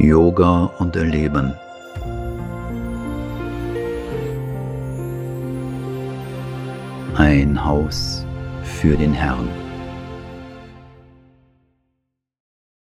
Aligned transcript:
Yoga 0.00 0.66
und 0.78 0.94
Erleben. 0.94 1.54
Ein 7.16 7.64
Haus 7.64 8.24
für 8.62 8.96
den 8.96 9.12
Herrn. 9.12 9.48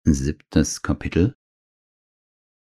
Siebtes 0.03 0.81
Kapitel 0.81 1.33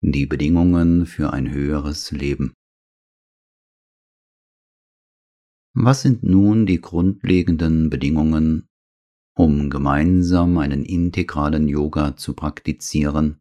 Die 0.02 0.25
Bedingungen 0.25 1.05
für 1.05 1.32
ein 1.32 1.50
höheres 1.50 2.12
Leben. 2.12 2.54
Was 5.73 6.02
sind 6.02 6.23
nun 6.23 6.66
die 6.66 6.82
grundlegenden 6.82 7.89
Bedingungen, 7.89 8.68
um 9.38 9.69
gemeinsam 9.69 10.57
einen 10.57 10.83
integralen 10.83 11.69
Yoga 11.69 12.18
zu 12.18 12.33
praktizieren 12.33 13.39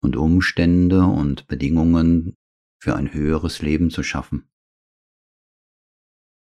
und 0.00 0.16
Umstände 0.16 1.04
und 1.04 1.46
Bedingungen 1.46 2.36
für 2.80 2.96
ein 2.96 3.12
höheres 3.12 3.62
Leben 3.62 3.90
zu 3.90 4.02
schaffen. 4.02 4.48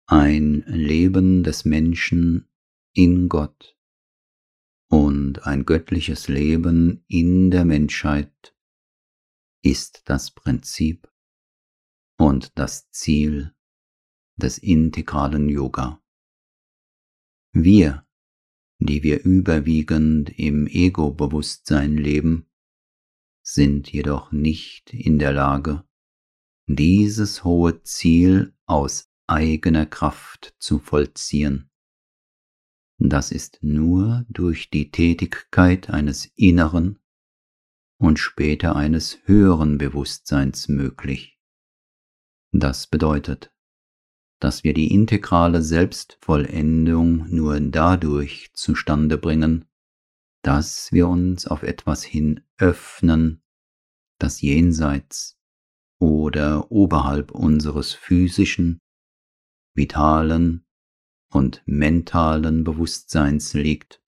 Ein 0.07 0.65
Leben 0.67 1.43
des 1.43 1.65
Menschen 1.65 2.49
in 2.95 3.29
Gott 3.29 3.77
und 4.89 5.47
ein 5.47 5.65
göttliches 5.65 6.29
Leben 6.29 7.05
in 7.09 7.51
der 7.51 7.65
Menschheit 7.65 8.55
ist 9.63 10.03
das 10.07 10.31
Prinzip 10.33 11.11
und 12.19 12.59
das 12.59 12.91
Ziel 12.91 13.55
des 14.37 14.59
integralen 14.59 15.49
Yoga. 15.49 16.03
Wir, 17.53 18.07
die 18.79 19.03
wir 19.03 19.25
überwiegend 19.25 20.37
im 20.39 20.67
Ego-Bewusstsein 20.67 21.97
leben, 21.97 22.51
sind 23.43 23.93
jedoch 23.93 24.33
nicht 24.33 24.93
in 24.95 25.19
der 25.19 25.33
Lage, 25.33 25.85
dieses 26.67 27.45
hohe 27.45 27.83
Ziel 27.83 28.55
aus 28.67 29.11
eigener 29.27 29.87
Kraft 29.87 30.55
zu 30.59 30.79
vollziehen. 30.79 31.71
Das 32.99 33.33
ist 33.33 33.59
nur 33.63 34.25
durch 34.29 34.71
die 34.71 34.91
Tätigkeit 34.91 35.91
eines 35.91 36.27
inneren 36.37 37.01
und 37.99 38.19
später 38.19 38.77
eines 38.77 39.19
höheren 39.25 39.79
Bewusstseins 39.79 40.69
möglich. 40.69 41.39
Das 42.53 42.87
bedeutet, 42.87 43.53
dass 44.39 44.65
wir 44.65 44.75
die 44.75 44.93
integrale 44.93 45.63
Selbstvollendung 45.63 47.29
nur 47.29 47.59
dadurch 47.61 48.51
zustande 48.55 49.19
bringen, 49.19 49.65
dass 50.43 50.93
wir 50.93 51.09
uns 51.09 51.47
auf 51.47 51.63
etwas 51.63 52.03
hin 52.03 52.41
öffnen, 52.63 53.43
das 54.19 54.41
jenseits 54.41 55.37
oder 55.99 56.71
oberhalb 56.71 57.33
unseres 57.33 57.93
physischen, 57.93 58.81
vitalen 59.75 60.65
und 61.29 61.63
mentalen 61.67 62.63
Bewusstseins 62.63 63.55
liegt 63.55 64.01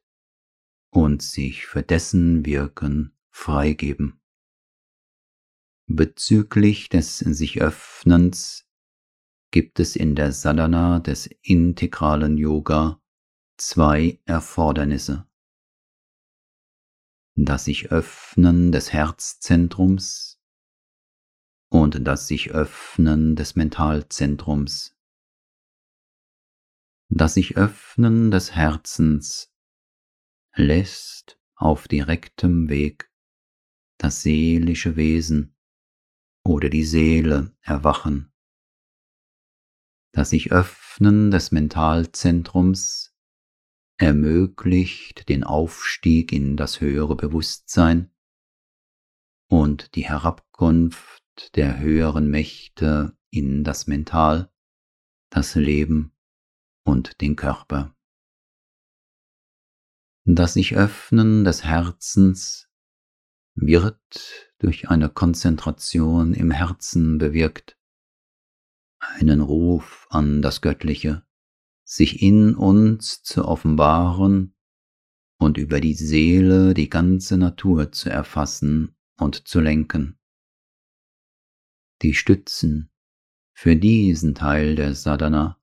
und 0.90 1.20
sich 1.20 1.66
für 1.66 1.82
dessen 1.82 2.46
Wirken 2.46 3.18
freigeben. 3.30 4.20
Bezüglich 5.86 6.88
des 6.88 7.18
sich 7.18 7.60
Öffnens 7.60 8.68
gibt 9.50 9.80
es 9.80 9.96
in 9.96 10.14
der 10.14 10.30
Sadhana 10.30 11.00
des 11.00 11.28
integralen 11.42 12.38
Yoga 12.38 13.02
zwei 13.56 14.20
Erfordernisse 14.26 15.26
das 17.36 17.64
sich 17.64 17.90
öffnen 17.90 18.70
des 18.70 18.92
Herzzentrums 18.92 20.40
und 21.68 22.06
das 22.06 22.28
sich 22.28 22.52
öffnen 22.52 23.34
des 23.34 23.56
Mentalzentrums. 23.56 24.96
Das 27.08 27.34
sich 27.34 27.56
öffnen 27.56 28.30
des 28.30 28.52
Herzens 28.52 29.52
lässt 30.54 31.40
auf 31.56 31.88
direktem 31.88 32.68
Weg 32.68 33.10
das 33.98 34.22
seelische 34.22 34.96
Wesen 34.96 35.56
oder 36.44 36.68
die 36.68 36.84
Seele 36.84 37.56
erwachen. 37.60 38.32
Das 40.12 40.30
sich 40.30 40.52
öffnen 40.52 41.30
des 41.30 41.50
Mentalzentrums 41.50 43.13
ermöglicht 44.04 45.30
den 45.30 45.44
Aufstieg 45.44 46.30
in 46.30 46.58
das 46.58 46.82
höhere 46.82 47.16
Bewusstsein 47.16 48.10
und 49.48 49.94
die 49.94 50.06
Herabkunft 50.06 51.56
der 51.56 51.78
höheren 51.80 52.28
Mächte 52.28 53.16
in 53.30 53.64
das 53.64 53.86
Mental, 53.86 54.52
das 55.30 55.54
Leben 55.54 56.12
und 56.84 57.22
den 57.22 57.34
Körper. 57.34 57.96
Das 60.26 60.52
sich 60.52 60.76
öffnen 60.76 61.44
des 61.44 61.64
Herzens 61.64 62.70
wird 63.54 64.52
durch 64.58 64.90
eine 64.90 65.08
Konzentration 65.08 66.34
im 66.34 66.50
Herzen 66.50 67.16
bewirkt, 67.16 67.78
einen 68.98 69.40
Ruf 69.40 70.06
an 70.10 70.42
das 70.42 70.60
Göttliche, 70.60 71.23
sich 71.84 72.22
in 72.22 72.54
uns 72.54 73.22
zu 73.22 73.44
offenbaren 73.44 74.56
und 75.38 75.58
über 75.58 75.80
die 75.80 75.94
Seele 75.94 76.74
die 76.74 76.88
ganze 76.88 77.36
Natur 77.36 77.92
zu 77.92 78.10
erfassen 78.10 78.96
und 79.18 79.46
zu 79.46 79.60
lenken. 79.60 80.18
Die 82.02 82.14
Stützen 82.14 82.90
für 83.56 83.76
diesen 83.76 84.34
Teil 84.34 84.74
der 84.74 84.94
Sadhana 84.94 85.60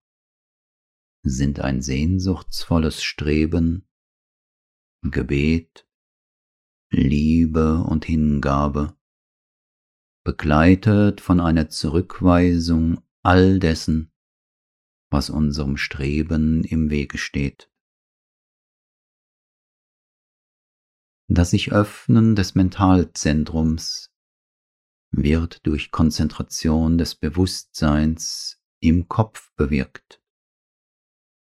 sind 1.24 1.60
ein 1.60 1.82
sehnsuchtsvolles 1.82 3.04
Streben, 3.04 3.88
Gebet, 5.04 5.88
Liebe 6.90 7.84
und 7.84 8.06
Hingabe, 8.06 8.98
begleitet 10.24 11.22
von 11.22 11.40
einer 11.40 11.70
Zurückweisung 11.70 13.02
all 13.24 13.60
dessen, 13.60 14.11
was 15.12 15.30
unserem 15.30 15.78
Streben 15.78 16.64
im 16.64 16.90
Wege 16.90 17.18
steht. 17.18 17.70
Das 21.28 21.52
sich 21.52 21.72
öffnen 21.72 22.36
des 22.36 22.56
Mentalzentrums 22.56 24.12
wird 25.12 25.66
durch 25.66 25.92
Konzentration 25.92 26.98
des 26.98 27.16
Bewusstseins 27.16 28.62
im 28.80 29.08
Kopf 29.08 29.54
bewirkt 29.56 30.22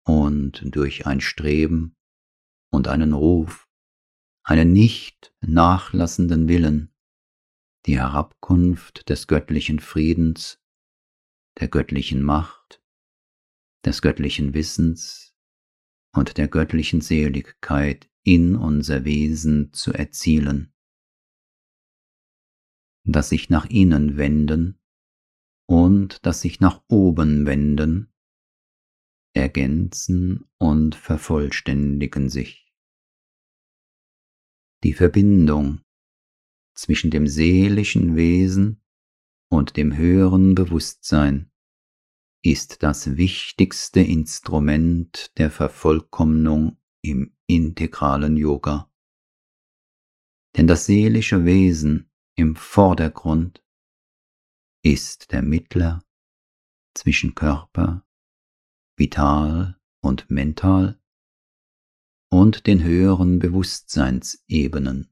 und 0.05 0.63
durch 0.75 1.07
ein 1.07 1.21
Streben 1.21 1.95
und 2.69 2.87
einen 2.87 3.13
Ruf, 3.13 3.67
einen 4.43 4.73
nicht 4.73 5.33
nachlassenden 5.41 6.47
Willen, 6.47 6.93
die 7.85 7.97
Herabkunft 7.97 9.09
des 9.09 9.27
göttlichen 9.27 9.79
Friedens, 9.79 10.61
der 11.59 11.69
göttlichen 11.69 12.21
Macht 12.21 12.82
des 13.85 14.01
göttlichen 14.01 14.53
Wissens 14.53 15.35
und 16.13 16.37
der 16.37 16.47
göttlichen 16.47 17.01
Seligkeit 17.01 18.09
in 18.23 18.55
unser 18.55 19.03
Wesen 19.03 19.73
zu 19.73 19.93
erzielen, 19.93 20.73
das 23.05 23.29
sich 23.29 23.49
nach 23.49 23.65
innen 23.69 24.17
wenden 24.17 24.79
und 25.67 26.25
das 26.25 26.41
sich 26.41 26.59
nach 26.59 26.83
oben 26.87 27.45
wenden, 27.45 28.13
ergänzen 29.33 30.45
und 30.57 30.95
vervollständigen 30.95 32.29
sich. 32.29 32.73
Die 34.83 34.93
Verbindung 34.93 35.81
zwischen 36.75 37.11
dem 37.11 37.27
seelischen 37.27 38.15
Wesen 38.15 38.81
und 39.49 39.77
dem 39.77 39.95
höheren 39.95 40.55
Bewusstsein 40.55 41.52
ist 42.43 42.83
das 42.83 43.15
wichtigste 43.15 44.01
Instrument 44.01 45.31
der 45.37 45.49
Vervollkommnung 45.49 46.77
im 47.01 47.33
integralen 47.47 48.35
Yoga. 48.35 48.91
Denn 50.55 50.67
das 50.67 50.85
seelische 50.85 51.45
Wesen 51.45 52.11
im 52.35 52.55
Vordergrund 52.55 53.63
ist 54.83 55.31
der 55.31 55.41
Mittler 55.41 56.03
zwischen 56.93 57.33
Körper, 57.33 58.05
Vital 58.97 59.79
und 60.01 60.29
Mental 60.29 60.99
und 62.29 62.67
den 62.67 62.83
höheren 62.83 63.39
Bewusstseinsebenen. 63.39 65.09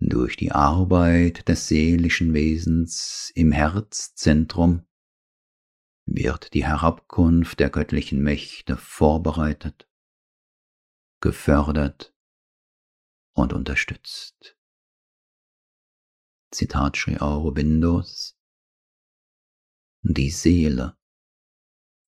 Durch 0.00 0.36
die 0.36 0.52
Arbeit 0.52 1.48
des 1.48 1.68
seelischen 1.68 2.34
Wesens 2.34 3.32
im 3.34 3.52
Herzzentrum 3.52 4.86
wird 6.10 6.54
die 6.54 6.64
Herabkunft 6.66 7.60
der 7.60 7.70
göttlichen 7.70 8.20
Mächte 8.20 8.76
vorbereitet, 8.76 9.88
gefördert 11.20 12.12
und 13.32 13.52
unterstützt. 13.52 14.58
Zitat 16.50 16.96
Sri 16.96 17.18
Aurobindos, 17.18 18.36
die 20.02 20.30
Seele 20.30 20.98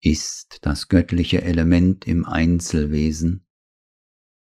ist 0.01 0.59
das 0.67 0.89
göttliche 0.89 1.43
Element 1.43 2.09
im 2.09 2.27
Einzelwesen 2.27 3.47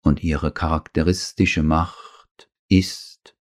und 0.03 0.23
ihre 0.23 0.53
charakteristische 0.53 1.63
Macht 1.63 2.51
ist, 2.69 3.39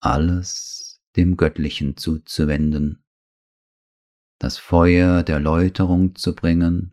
alles 0.00 1.02
dem 1.16 1.36
Göttlichen 1.36 1.98
zuzuwenden, 1.98 3.05
das 4.38 4.58
Feuer 4.58 5.22
der 5.22 5.40
Läuterung 5.40 6.14
zu 6.14 6.34
bringen, 6.34 6.92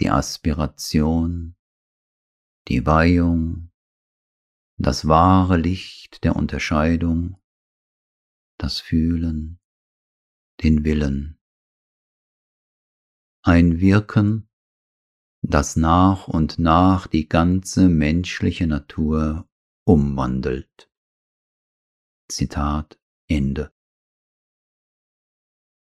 die 0.00 0.10
Aspiration, 0.10 1.56
die 2.68 2.84
Weihung, 2.86 3.70
das 4.76 5.06
wahre 5.06 5.56
Licht 5.56 6.24
der 6.24 6.36
Unterscheidung, 6.36 7.36
das 8.58 8.80
Fühlen, 8.80 9.60
den 10.62 10.84
Willen. 10.84 11.38
Ein 13.42 13.80
Wirken, 13.80 14.48
das 15.42 15.76
nach 15.76 16.28
und 16.28 16.58
nach 16.58 17.06
die 17.06 17.28
ganze 17.28 17.88
menschliche 17.88 18.66
Natur 18.66 19.48
umwandelt. 19.84 20.90
Zitat 22.28 23.00
Ende. 23.28 23.72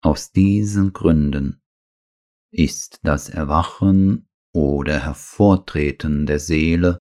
Aus 0.00 0.30
diesen 0.30 0.92
Gründen 0.92 1.60
ist 2.52 3.00
das 3.02 3.28
Erwachen 3.28 4.28
oder 4.54 5.04
Hervortreten 5.04 6.26
der 6.26 6.38
Seele 6.38 6.98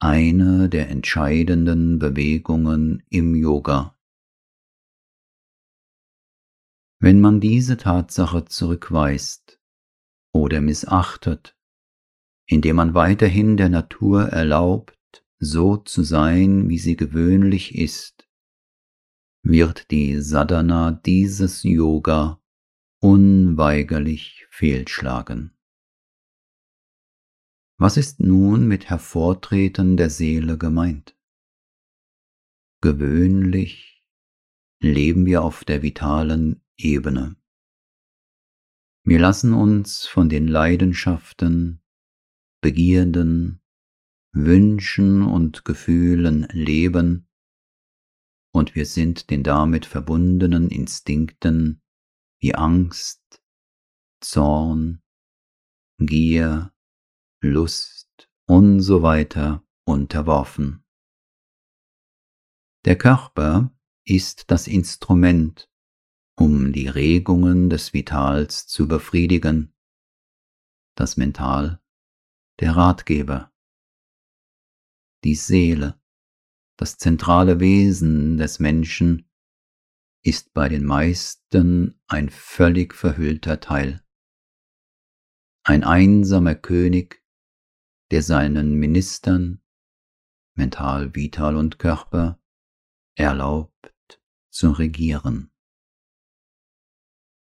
eine 0.00 0.68
der 0.68 0.88
entscheidenden 0.88 1.98
Bewegungen 1.98 3.02
im 3.10 3.34
Yoga. 3.34 3.98
Wenn 7.00 7.20
man 7.20 7.40
diese 7.40 7.76
Tatsache 7.76 8.44
zurückweist 8.46 9.60
oder 10.32 10.60
missachtet, 10.60 11.56
indem 12.46 12.76
man 12.76 12.94
weiterhin 12.94 13.56
der 13.56 13.68
Natur 13.68 14.28
erlaubt, 14.28 14.96
so 15.38 15.76
zu 15.76 16.02
sein, 16.02 16.68
wie 16.68 16.78
sie 16.78 16.96
gewöhnlich 16.96 17.74
ist, 17.74 18.27
wird 19.48 19.90
die 19.90 20.20
Sadhana 20.20 20.92
dieses 20.92 21.62
Yoga 21.62 22.38
unweigerlich 23.00 24.46
fehlschlagen. 24.50 25.56
Was 27.78 27.96
ist 27.96 28.20
nun 28.20 28.68
mit 28.68 28.90
Hervortreten 28.90 29.96
der 29.96 30.10
Seele 30.10 30.58
gemeint? 30.58 31.16
Gewöhnlich 32.82 34.04
leben 34.80 35.24
wir 35.24 35.42
auf 35.42 35.64
der 35.64 35.82
vitalen 35.82 36.60
Ebene. 36.76 37.36
Wir 39.02 39.18
lassen 39.18 39.54
uns 39.54 40.06
von 40.06 40.28
den 40.28 40.46
Leidenschaften, 40.46 41.80
Begierden, 42.60 43.62
Wünschen 44.32 45.22
und 45.22 45.64
Gefühlen 45.64 46.46
leben, 46.52 47.27
und 48.52 48.74
wir 48.74 48.86
sind 48.86 49.30
den 49.30 49.42
damit 49.42 49.86
verbundenen 49.86 50.68
Instinkten 50.68 51.82
wie 52.40 52.54
Angst, 52.54 53.42
Zorn, 54.20 55.02
Gier, 55.98 56.72
Lust 57.40 58.30
und 58.46 58.80
so 58.80 59.02
weiter 59.02 59.64
unterworfen. 59.84 60.84
Der 62.84 62.96
Körper 62.96 63.72
ist 64.04 64.50
das 64.50 64.66
Instrument, 64.66 65.70
um 66.36 66.72
die 66.72 66.88
Regungen 66.88 67.68
des 67.68 67.92
Vitals 67.92 68.66
zu 68.66 68.88
befriedigen, 68.88 69.74
das 70.94 71.16
Mental, 71.16 71.82
der 72.60 72.76
Ratgeber, 72.76 73.52
die 75.24 75.34
Seele, 75.34 76.00
das 76.78 76.96
zentrale 76.96 77.60
Wesen 77.60 78.38
des 78.38 78.60
Menschen, 78.60 79.28
ist 80.22 80.54
bei 80.54 80.68
den 80.68 80.84
meisten 80.84 82.00
ein 82.06 82.30
völlig 82.30 82.94
verhüllter 82.94 83.60
Teil. 83.60 84.02
Ein 85.64 85.84
einsamer 85.84 86.54
König, 86.54 87.22
der 88.10 88.22
seinen 88.22 88.74
Ministern, 88.74 89.60
mental, 90.54 91.14
vital 91.14 91.56
und 91.56 91.78
Körper, 91.78 92.40
erlaubt 93.16 94.22
zu 94.50 94.70
regieren. 94.70 95.50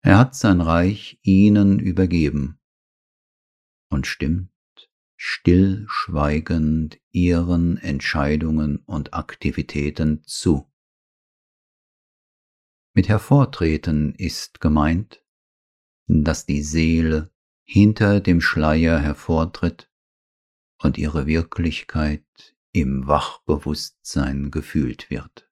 Er 0.02 0.18
hat 0.18 0.34
sein 0.34 0.60
Reich 0.60 1.18
ihnen 1.22 1.78
übergeben 1.78 2.58
und 3.90 4.06
stimmt 4.06 4.55
stillschweigend 5.16 7.00
ihren 7.10 7.78
Entscheidungen 7.78 8.78
und 8.86 9.14
Aktivitäten 9.14 10.22
zu. 10.24 10.70
Mit 12.94 13.08
Hervortreten 13.08 14.14
ist 14.14 14.60
gemeint, 14.60 15.22
dass 16.06 16.46
die 16.46 16.62
Seele 16.62 17.32
hinter 17.64 18.20
dem 18.20 18.40
Schleier 18.40 19.00
hervortritt 19.00 19.90
und 20.78 20.98
ihre 20.98 21.26
Wirklichkeit 21.26 22.56
im 22.72 23.06
Wachbewusstsein 23.06 24.50
gefühlt 24.50 25.10
wird. 25.10 25.50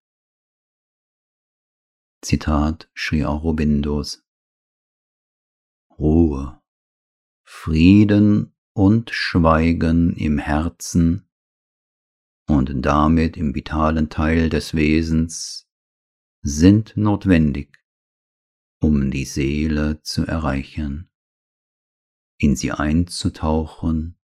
Zitat 2.23 2.91
Sri 2.95 3.25
Aurobindos 3.25 4.25
Ruhe, 5.99 6.63
Frieden 7.43 8.54
und 8.75 9.11
Schweigen 9.11 10.15
im 10.17 10.39
Herzen 10.39 11.29
und 12.47 12.73
damit 12.85 13.37
im 13.37 13.55
vitalen 13.55 14.11
Teil 14.11 14.51
des 14.51 14.75
Wesens 14.75 15.69
sind 16.43 16.97
notwendig, 16.97 17.79
um 18.83 19.11
die 19.11 19.25
Seele 19.25 20.03
zu 20.03 20.27
erreichen, 20.27 21.09
in 22.39 22.57
sie 22.57 22.73
einzutauchen 22.73 24.19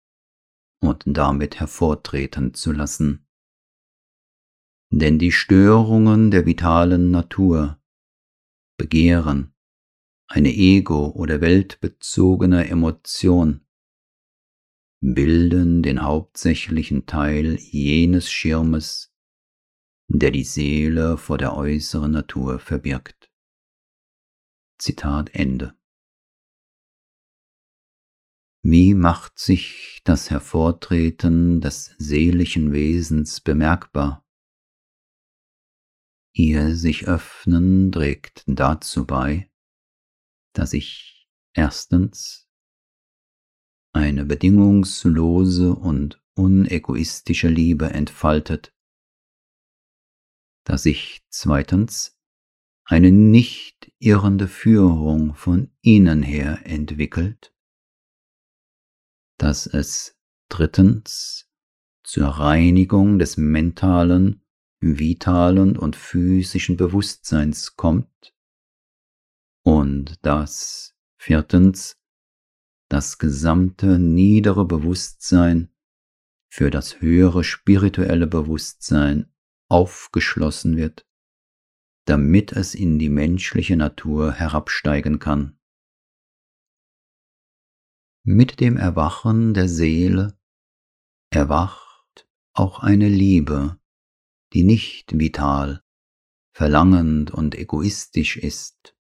und 0.83 1.05
damit 1.07 1.61
hervortreten 1.61 2.53
zu 2.53 2.73
lassen. 2.73 3.27
Denn 4.93 5.19
die 5.19 5.33
Störungen 5.33 6.31
der 6.31 6.45
vitalen 6.45 7.11
Natur, 7.13 7.81
Begehren, 8.77 9.55
eine 10.27 10.53
ego- 10.53 11.13
oder 11.13 11.41
weltbezogene 11.41 12.69
Emotion, 12.69 13.65
bilden 15.01 15.83
den 15.83 16.03
hauptsächlichen 16.03 17.07
Teil 17.07 17.57
jenes 17.59 18.31
Schirmes, 18.31 19.15
der 20.09 20.31
die 20.31 20.45
Seele 20.45 21.17
vor 21.17 21.39
der 21.39 21.57
äußeren 21.57 22.13
Natur 22.13 22.59
verbirgt. 22.59 23.31
Zitat 24.79 25.31
Ende. 25.35 25.75
Wie 28.63 28.93
macht 28.93 29.39
sich 29.39 30.03
das 30.05 30.31
Hervortreten 30.31 31.63
des 31.63 31.95
seelischen 31.97 32.73
Wesens 32.73 33.41
bemerkbar? 33.41 34.27
Ihr 36.33 36.77
sich 36.77 37.09
öffnen 37.09 37.91
trägt 37.91 38.45
dazu 38.47 39.07
bei, 39.07 39.51
dass 40.53 40.73
sich 40.73 41.27
erstens 41.55 42.50
eine 43.93 44.25
bedingungslose 44.25 45.75
und 45.75 46.23
unegoistische 46.35 47.49
Liebe 47.49 47.91
entfaltet, 47.91 48.75
dass 50.65 50.85
sich 50.85 51.23
zweitens 51.29 52.19
eine 52.85 53.13
nicht 53.13 53.93
irrende 53.99 54.49
Führung 54.49 55.35
von 55.35 55.71
innen 55.81 56.23
her 56.23 56.61
entwickelt, 56.65 57.55
dass 59.39 59.67
es 59.67 60.19
drittens 60.49 61.49
zur 62.03 62.29
Reinigung 62.29 63.19
des 63.19 63.37
mentalen, 63.37 64.43
vitalen 64.81 65.77
und 65.77 65.95
physischen 65.95 66.77
Bewusstseins 66.77 67.77
kommt 67.77 68.35
und 69.63 70.25
dass 70.25 70.97
viertens 71.17 72.00
das 72.91 73.19
gesamte 73.19 73.99
niedere 73.99 74.65
Bewusstsein 74.65 75.73
für 76.53 76.71
das 76.71 77.01
höhere 77.01 77.45
spirituelle 77.45 78.27
Bewusstsein 78.27 79.33
aufgeschlossen 79.69 80.77
wird, 80.77 81.07
damit 82.07 82.53
es 82.53 82.75
in 82.75 82.99
die 82.99 83.09
menschliche 83.09 83.77
Natur 83.77 84.33
herabsteigen 84.33 85.21
kann. 85.21 85.57
Mit 88.25 88.59
dem 88.59 88.77
Erwachen 88.77 89.55
der 89.55 89.69
Seele 89.69 90.37
erwacht 91.31 92.29
auch 92.53 92.81
eine 92.81 93.09
Liebe, 93.09 93.79
die 94.53 94.65
nicht 94.65 95.17
vital, 95.17 95.85
verlangend 96.53 97.31
und 97.31 97.55
egoistisch 97.55 98.37
ist. 98.37 98.97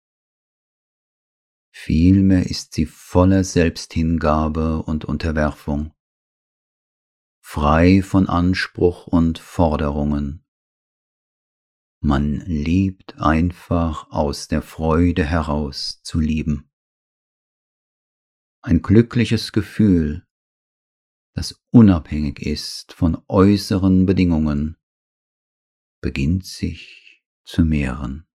Vielmehr 1.80 2.50
ist 2.50 2.75
sie 2.75 2.87
voller 2.87 3.44
Selbsthingabe 3.44 4.82
und 4.82 5.04
Unterwerfung, 5.04 5.94
frei 7.40 8.02
von 8.02 8.28
Anspruch 8.28 9.06
und 9.06 9.38
Forderungen. 9.38 10.44
Man 12.00 12.40
liebt 12.40 13.20
einfach 13.20 14.11
aus 14.11 14.49
der 14.49 14.61
Freude 14.61 15.25
heraus 15.25 16.02
zu 16.02 16.18
lieben. 16.18 16.68
Ein 18.61 18.82
glückliches 18.82 19.52
Gefühl, 19.52 20.26
das 21.35 21.64
unabhängig 21.70 22.40
ist 22.40 22.92
von 22.92 23.23
äußeren 23.28 24.04
Bedingungen, 24.04 24.76
beginnt 26.00 26.44
sich 26.44 27.23
zu 27.44 27.64
mehren. 27.64 28.27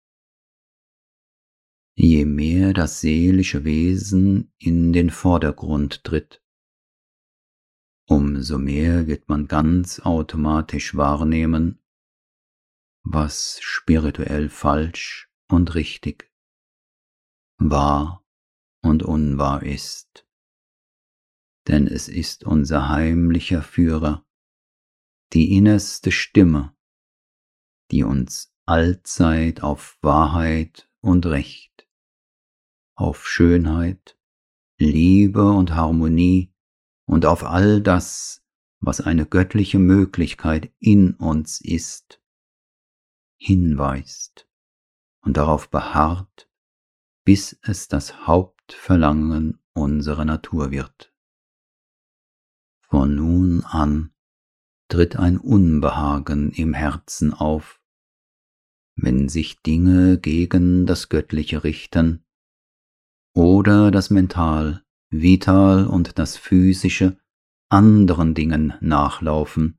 Je 1.94 2.24
mehr 2.24 2.72
das 2.72 3.00
seelische 3.00 3.64
Wesen 3.64 4.52
in 4.58 4.92
den 4.92 5.10
Vordergrund 5.10 6.04
tritt, 6.04 6.42
umso 8.06 8.58
mehr 8.58 9.06
wird 9.06 9.28
man 9.28 9.46
ganz 9.46 10.00
automatisch 10.00 10.96
wahrnehmen, 10.96 11.82
was 13.04 13.58
spirituell 13.60 14.48
falsch 14.48 15.30
und 15.48 15.74
richtig, 15.74 16.32
wahr 17.58 18.24
und 18.82 19.02
unwahr 19.02 19.62
ist. 19.62 20.26
Denn 21.68 21.86
es 21.86 22.08
ist 22.08 22.44
unser 22.44 22.88
heimlicher 22.88 23.62
Führer, 23.62 24.26
die 25.32 25.56
innerste 25.56 26.10
Stimme, 26.10 26.74
die 27.90 28.02
uns 28.02 28.54
allzeit 28.66 29.62
auf 29.62 29.98
Wahrheit 30.02 30.90
und 31.00 31.26
Recht, 31.26 31.81
auf 33.02 33.26
Schönheit, 33.26 34.16
Liebe 34.78 35.50
und 35.50 35.74
Harmonie 35.74 36.54
und 37.04 37.26
auf 37.26 37.42
all 37.44 37.80
das, 37.80 38.44
was 38.78 39.00
eine 39.00 39.26
göttliche 39.26 39.80
Möglichkeit 39.80 40.72
in 40.78 41.14
uns 41.14 41.60
ist, 41.60 42.22
hinweist 43.38 44.48
und 45.20 45.36
darauf 45.36 45.68
beharrt, 45.68 46.48
bis 47.24 47.58
es 47.62 47.88
das 47.88 48.26
Hauptverlangen 48.26 49.60
unserer 49.74 50.24
Natur 50.24 50.70
wird. 50.70 51.12
Von 52.82 53.16
nun 53.16 53.64
an 53.64 54.14
tritt 54.88 55.16
ein 55.16 55.38
Unbehagen 55.38 56.52
im 56.52 56.72
Herzen 56.72 57.34
auf, 57.34 57.80
wenn 58.94 59.28
sich 59.28 59.60
Dinge 59.62 60.18
gegen 60.18 60.86
das 60.86 61.08
Göttliche 61.08 61.64
richten 61.64 62.24
oder 63.34 63.90
das 63.90 64.10
Mental, 64.10 64.84
Vital 65.10 65.86
und 65.86 66.18
das 66.18 66.36
Physische 66.36 67.18
anderen 67.68 68.34
Dingen 68.34 68.74
nachlaufen, 68.80 69.78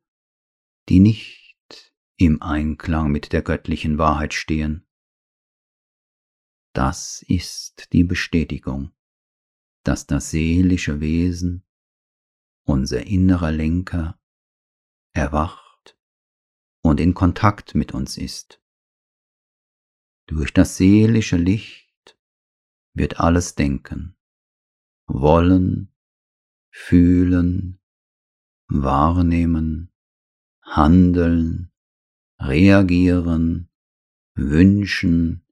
die 0.90 1.00
nicht 1.00 1.94
im 2.18 2.42
Einklang 2.42 3.12
mit 3.12 3.34
der 3.34 3.42
göttlichen 3.42 3.98
Wahrheit 3.98 4.34
stehen. 4.34 4.88
Das 6.74 7.24
ist 7.28 7.94
die 7.94 8.04
Bestätigung, 8.04 8.92
dass 9.84 10.08
das 10.08 10.32
seelische 10.32 11.00
Wesen 11.00 11.64
unser 12.66 13.06
innerer 13.06 13.52
Lenker, 13.52 14.20
erwacht 15.12 15.98
und 16.82 17.00
in 17.00 17.14
Kontakt 17.14 17.76
mit 17.76 17.94
uns 17.94 18.18
ist. 18.18 18.62
Durch 20.26 20.54
das 20.54 20.78
seelische 20.78 21.38
Licht 21.38 21.83
wird 22.94 23.20
alles 23.20 23.56
Denken, 23.56 24.16
Wollen, 25.08 25.94
Fühlen, 26.72 27.80
Wahrnehmen, 28.68 29.92
Handeln, 30.64 31.72
Reagieren, 32.40 33.70
Wünschen, 34.36 35.46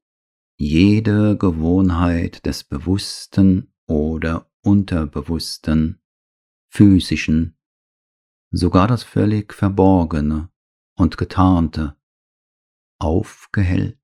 jede 0.56 1.36
Gewohnheit 1.36 2.44
des 2.46 2.64
Bewussten 2.64 3.72
oder 3.86 4.50
Unterbewussten 4.62 6.00
physischen, 6.70 7.56
sogar 8.50 8.88
das 8.88 9.02
völlig 9.02 9.52
Verborgene 9.52 10.50
und 10.94 11.16
Getarnte, 11.18 11.96
aufgehellt 12.98 14.01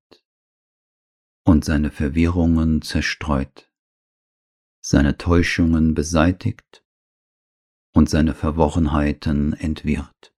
und 1.48 1.64
seine 1.64 1.90
Verwirrungen 1.90 2.82
zerstreut, 2.82 3.72
seine 4.80 5.16
Täuschungen 5.16 5.94
beseitigt 5.94 6.84
und 7.94 8.10
seine 8.10 8.34
Verworrenheiten 8.34 9.54
entwirrt. 9.54 10.34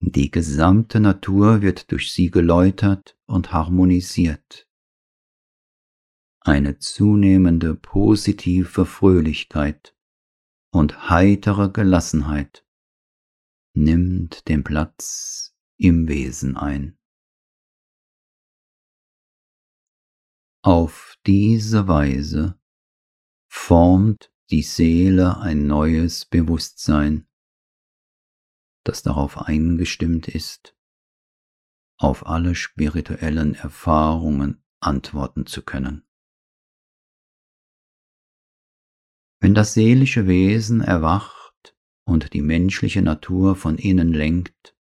Die 0.00 0.32
gesamte 0.32 0.98
Natur 0.98 1.62
wird 1.62 1.92
durch 1.92 2.12
sie 2.12 2.32
geläutert 2.32 3.16
und 3.26 3.52
harmonisiert. 3.52 4.68
Eine 6.40 6.80
zunehmende 6.80 7.76
positive 7.76 8.84
Fröhlichkeit 8.84 9.96
und 10.72 11.10
heitere 11.10 11.70
Gelassenheit 11.70 12.66
nimmt 13.72 14.48
den 14.48 14.64
Platz 14.64 15.54
im 15.76 16.08
Wesen 16.08 16.56
ein. 16.56 16.98
Auf 20.64 21.18
diese 21.26 21.88
Weise 21.88 22.56
formt 23.48 24.32
die 24.50 24.62
Seele 24.62 25.38
ein 25.38 25.66
neues 25.66 26.24
Bewusstsein, 26.24 27.26
das 28.84 29.02
darauf 29.02 29.38
eingestimmt 29.38 30.28
ist, 30.28 30.76
auf 31.98 32.26
alle 32.26 32.54
spirituellen 32.54 33.56
Erfahrungen 33.56 34.62
antworten 34.78 35.46
zu 35.46 35.62
können. 35.62 36.06
Wenn 39.40 39.54
das 39.54 39.74
seelische 39.74 40.28
Wesen 40.28 40.80
erwacht 40.80 41.76
und 42.04 42.34
die 42.34 42.42
menschliche 42.42 43.02
Natur 43.02 43.56
von 43.56 43.78
innen 43.78 44.12
lenkt 44.12 44.76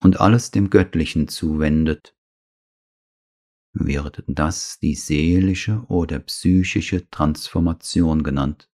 und 0.00 0.20
alles 0.20 0.52
dem 0.52 0.70
Göttlichen 0.70 1.26
zuwendet, 1.26 2.15
wird 3.78 4.24
das 4.26 4.78
die 4.78 4.94
seelische 4.94 5.84
oder 5.88 6.18
psychische 6.20 7.08
Transformation 7.10 8.22
genannt. 8.22 8.70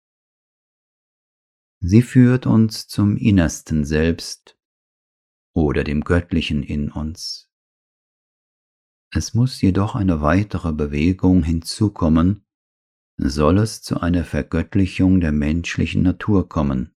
Sie 1.80 2.04
führt 2.04 2.46
uns 2.46 2.88
zum 2.88 3.18
innersten 3.18 3.84
Selbst 3.84 4.60
oder 5.54 5.84
dem 5.84 6.02
Göttlichen 6.02 6.62
in 6.62 6.92
uns. 6.92 7.50
Es 9.12 9.34
muss 9.34 9.60
jedoch 9.62 9.96
eine 9.96 10.22
weitere 10.22 10.72
Bewegung 10.72 11.44
hinzukommen, 11.44 12.46
soll 13.18 13.58
es 13.58 13.82
zu 13.82 14.00
einer 14.00 14.24
Vergöttlichung 14.24 15.20
der 15.20 15.32
menschlichen 15.32 16.04
Natur 16.04 16.48
kommen. 16.48 16.96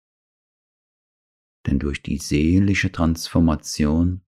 Denn 1.66 1.80
durch 1.80 2.04
die 2.04 2.18
seelische 2.18 2.92
Transformation 2.92 4.22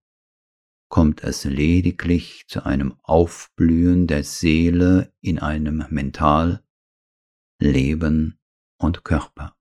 kommt 0.88 1.22
es 1.22 1.44
lediglich 1.44 2.46
zu 2.48 2.64
einem 2.64 2.98
Aufblühen 3.02 4.06
der 4.06 4.24
Seele 4.24 5.12
in 5.20 5.38
einem 5.38 5.84
Mental, 5.90 6.64
Leben 7.58 8.38
und 8.78 9.04
Körper. 9.04 9.56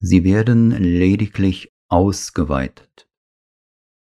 Sie 0.00 0.24
werden 0.24 0.70
lediglich 0.70 1.74
ausgeweitet, 1.88 3.08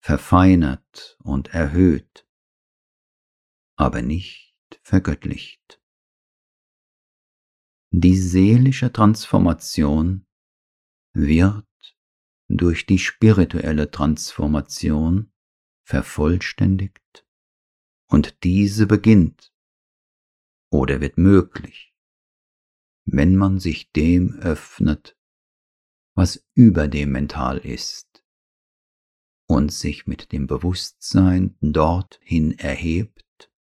verfeinert 0.01 1.17
und 1.23 1.49
erhöht, 1.49 2.29
aber 3.77 4.03
nicht 4.03 4.55
vergöttlicht. 4.83 5.81
Die 7.91 8.17
seelische 8.17 8.93
Transformation 8.93 10.27
wird 11.15 11.66
durch 12.49 12.87
die 12.87 12.99
spirituelle 12.99 13.91
Transformation 13.91 15.33
vervollständigt 15.85 17.27
und 18.09 18.43
diese 18.45 18.87
beginnt 18.87 19.53
oder 20.71 21.01
wird 21.01 21.19
möglich, 21.19 21.95
wenn 23.05 23.37
man 23.37 23.59
sich 23.59 23.93
dem 23.93 24.35
öffnet, 24.41 25.17
was 26.15 26.45
über 26.55 26.89
dem 26.89 27.13
Mental 27.13 27.59
ist 27.59 28.25
und 29.47 29.73
sich 29.73 30.07
mit 30.07 30.33
dem 30.33 30.47
Bewusstsein 30.47 31.57
dorthin 31.61 32.59
erhebt 32.59 33.53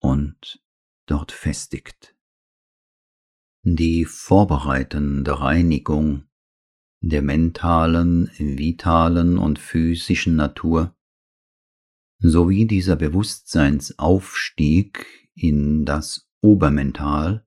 und 0.00 0.62
dort 1.06 1.32
festigt. 1.32 2.16
Die 3.62 4.04
vorbereitende 4.04 5.40
Reinigung 5.40 6.28
der 7.08 7.22
mentalen, 7.22 8.30
vitalen 8.38 9.38
und 9.38 9.58
physischen 9.58 10.36
Natur 10.36 10.94
sowie 12.18 12.66
dieser 12.66 12.96
Bewusstseinsaufstieg 12.96 15.28
in 15.34 15.84
das 15.84 16.30
Obermental 16.40 17.46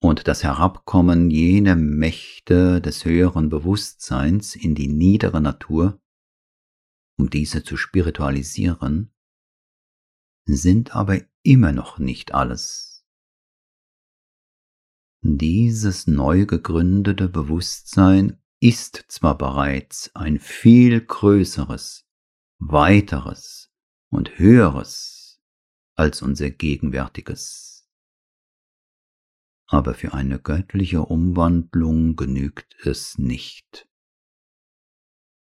und 0.00 0.28
das 0.28 0.44
Herabkommen 0.44 1.30
jener 1.30 1.76
Mächte 1.76 2.82
des 2.82 3.06
höheren 3.06 3.48
Bewusstseins 3.48 4.54
in 4.54 4.74
die 4.74 4.88
niedere 4.88 5.40
Natur, 5.40 5.98
um 7.18 7.30
diese 7.30 7.64
zu 7.64 7.78
spiritualisieren, 7.78 9.14
sind 10.44 10.94
aber 10.94 11.22
immer 11.42 11.72
noch 11.72 11.98
nicht 11.98 12.34
alles. 12.34 13.06
Dieses 15.22 16.06
neu 16.06 16.44
gegründete 16.46 17.28
Bewusstsein 17.28 18.38
ist 18.60 19.04
zwar 19.08 19.38
bereits 19.38 20.14
ein 20.14 20.38
viel 20.38 21.00
größeres, 21.00 22.06
weiteres 22.58 23.70
und 24.10 24.38
höheres 24.38 25.40
als 25.94 26.22
unser 26.22 26.50
gegenwärtiges. 26.50 27.88
Aber 29.66 29.94
für 29.94 30.14
eine 30.14 30.38
göttliche 30.38 31.02
Umwandlung 31.02 32.16
genügt 32.16 32.74
es 32.84 33.18
nicht. 33.18 33.88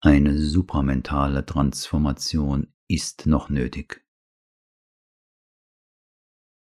Eine 0.01 0.39
supramentale 0.39 1.47
Transformation 1.47 2.73
ist 2.89 3.27
noch 3.27 3.49
nötig. 3.49 4.05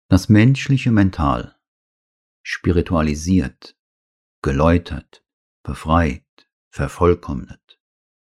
Das 0.10 0.27
menschliche 0.27 0.91
Mental, 0.91 1.58
spiritualisiert, 2.43 3.77
geläutert, 4.41 5.24
befreit, 5.63 6.25
vervollkommnet, 6.70 7.80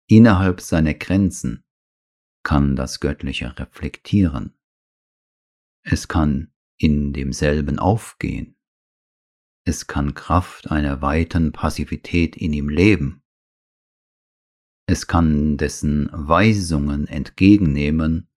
innerhalb 0.06 0.60
seiner 0.60 0.94
Grenzen, 0.94 1.64
kann 2.42 2.76
das 2.76 3.00
Göttliche 3.00 3.58
reflektieren. 3.58 4.58
Es 5.82 6.08
kann 6.08 6.52
in 6.76 7.12
demselben 7.12 7.78
aufgehen. 7.78 8.56
Es 9.64 9.86
kann 9.86 10.14
Kraft 10.14 10.70
einer 10.70 11.02
weiten 11.02 11.52
Passivität 11.52 12.36
in 12.36 12.52
ihm 12.52 12.68
leben. 12.68 13.22
Es 14.86 15.06
kann 15.06 15.56
dessen 15.56 16.10
Weisungen 16.12 17.06
entgegennehmen 17.06 18.28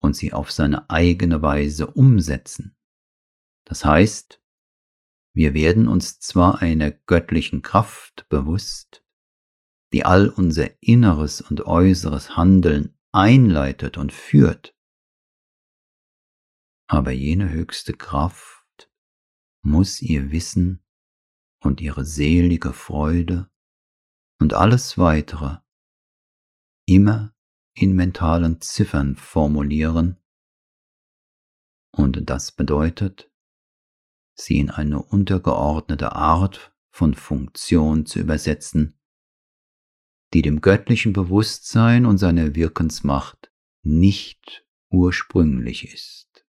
und 0.00 0.16
sie 0.16 0.32
auf 0.32 0.50
seine 0.50 0.88
eigene 0.88 1.42
Weise 1.42 1.86
umsetzen. 1.88 2.74
Das 3.64 3.84
heißt, 3.84 4.39
wir 5.32 5.54
werden 5.54 5.88
uns 5.88 6.18
zwar 6.18 6.60
einer 6.60 6.90
göttlichen 6.90 7.62
Kraft 7.62 8.28
bewusst, 8.28 9.04
die 9.92 10.04
all 10.04 10.28
unser 10.28 10.82
inneres 10.82 11.40
und 11.40 11.66
äußeres 11.66 12.36
Handeln 12.36 12.98
einleitet 13.12 13.96
und 13.96 14.12
führt, 14.12 14.76
aber 16.88 17.12
jene 17.12 17.50
höchste 17.50 17.92
Kraft 17.92 18.90
muss 19.62 20.02
ihr 20.02 20.32
Wissen 20.32 20.84
und 21.60 21.80
ihre 21.80 22.04
selige 22.04 22.72
Freude 22.72 23.50
und 24.40 24.54
alles 24.54 24.98
weitere 24.98 25.58
immer 26.86 27.34
in 27.74 27.94
mentalen 27.94 28.60
Ziffern 28.60 29.14
formulieren, 29.14 30.16
und 31.92 32.28
das 32.28 32.52
bedeutet, 32.52 33.29
sie 34.40 34.58
in 34.58 34.70
eine 34.70 35.02
untergeordnete 35.02 36.12
Art 36.12 36.72
von 36.90 37.14
Funktion 37.14 38.06
zu 38.06 38.18
übersetzen, 38.18 38.98
die 40.32 40.42
dem 40.42 40.60
göttlichen 40.60 41.12
Bewusstsein 41.12 42.06
und 42.06 42.18
seiner 42.18 42.54
Wirkensmacht 42.54 43.52
nicht 43.82 44.66
ursprünglich 44.90 45.92
ist. 45.92 46.46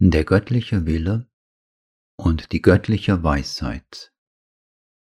Der 0.00 0.24
göttliche 0.24 0.86
Wille 0.86 1.30
und 2.16 2.52
die 2.52 2.62
göttliche 2.62 3.22
Weisheit, 3.22 4.12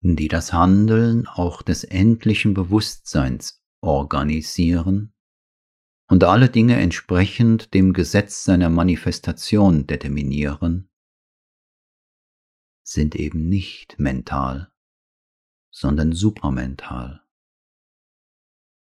die 0.01 0.27
das 0.27 0.53
Handeln 0.53 1.27
auch 1.27 1.61
des 1.61 1.83
endlichen 1.83 2.53
Bewusstseins 2.53 3.63
organisieren 3.81 5.14
und 6.07 6.23
alle 6.23 6.49
Dinge 6.49 6.79
entsprechend 6.79 7.73
dem 7.73 7.93
Gesetz 7.93 8.43
seiner 8.43 8.69
Manifestation 8.69 9.87
determinieren, 9.87 10.89
sind 12.83 13.15
eben 13.15 13.49
nicht 13.49 13.99
mental, 13.99 14.71
sondern 15.71 16.13
supramental. 16.13 17.21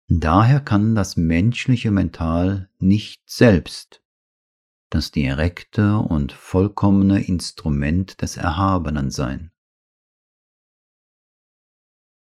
Daher 0.08 0.60
kann 0.60 0.94
das 0.94 1.16
menschliche 1.16 1.90
Mental 1.90 2.70
nicht 2.78 3.28
selbst 3.28 4.02
das 4.90 5.10
direkte 5.10 5.98
und 5.98 6.30
vollkommene 6.32 7.24
Instrument 7.24 8.22
des 8.22 8.36
Erhabenen 8.36 9.10
sein 9.10 9.50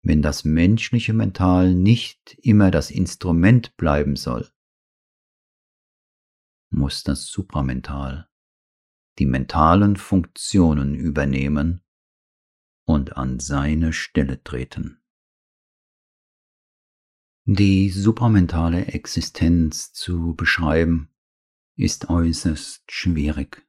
wenn 0.08 0.22
das 0.22 0.46
menschliche 0.46 1.13
Mental 1.13 1.74
nicht 1.74 2.38
immer 2.42 2.72
das 2.72 2.92
Instrument 2.92 3.76
bleiben 3.76 4.16
soll, 4.16 4.50
muss 6.69 7.03
das 7.03 7.27
Supramental 7.27 8.27
die 9.19 9.25
mentalen 9.25 9.95
Funktionen 9.95 10.95
übernehmen 10.95 11.82
und 12.86 13.17
an 13.17 13.39
seine 13.39 13.93
Stelle 13.93 14.43
treten. 14.43 15.01
Die 17.45 17.89
supramentale 17.89 18.88
Existenz 18.88 19.93
zu 19.93 20.36
beschreiben 20.36 21.10
ist 21.77 22.10
äußerst 22.10 22.91
schwierig. 22.91 23.65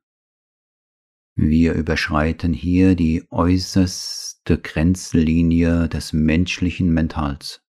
Wir 1.36 1.74
überschreiten 1.74 2.52
hier 2.52 2.96
die 2.96 3.24
äußerste 3.30 4.58
Grenzlinie 4.58 5.88
des 5.88 6.12
menschlichen 6.12 6.92
Mentals. 6.92 7.62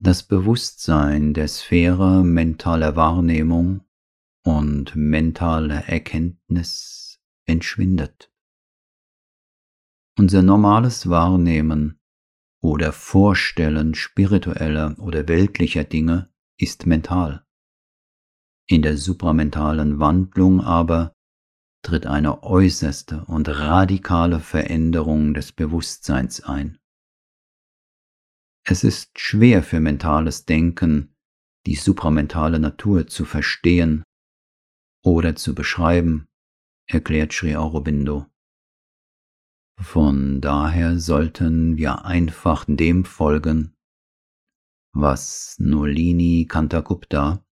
Das 0.00 0.22
Bewusstsein 0.22 1.34
der 1.34 1.48
Sphäre 1.48 2.22
mentaler 2.22 2.94
Wahrnehmung 2.94 3.80
und 4.44 4.94
mentaler 4.94 5.88
Erkenntnis 5.88 7.20
entschwindet. 7.46 8.32
Unser 10.16 10.42
normales 10.42 11.08
Wahrnehmen 11.10 11.98
oder 12.62 12.92
Vorstellen 12.92 13.96
spiritueller 13.96 14.96
oder 15.00 15.26
weltlicher 15.26 15.82
Dinge 15.82 16.32
ist 16.58 16.86
mental. 16.86 17.44
In 18.68 18.82
der 18.82 18.96
supramentalen 18.96 19.98
Wandlung 19.98 20.60
aber 20.60 21.12
tritt 21.82 22.06
eine 22.06 22.44
äußerste 22.44 23.24
und 23.24 23.48
radikale 23.48 24.38
Veränderung 24.38 25.34
des 25.34 25.50
Bewusstseins 25.50 26.40
ein. 26.42 26.78
Es 28.70 28.84
ist 28.84 29.18
schwer 29.18 29.62
für 29.62 29.80
mentales 29.80 30.44
Denken, 30.44 31.16
die 31.64 31.74
supramentale 31.74 32.58
Natur 32.58 33.06
zu 33.06 33.24
verstehen 33.24 34.04
oder 35.02 35.36
zu 35.36 35.54
beschreiben, 35.54 36.28
erklärt 36.86 37.32
Sri 37.32 37.56
Aurobindo. 37.56 38.26
Von 39.80 40.42
daher 40.42 40.98
sollten 40.98 41.78
wir 41.78 42.04
einfach 42.04 42.66
dem 42.68 43.06
folgen, 43.06 43.74
was 44.92 45.56
Nolini 45.58 46.44
Kantagupta, 46.46 47.42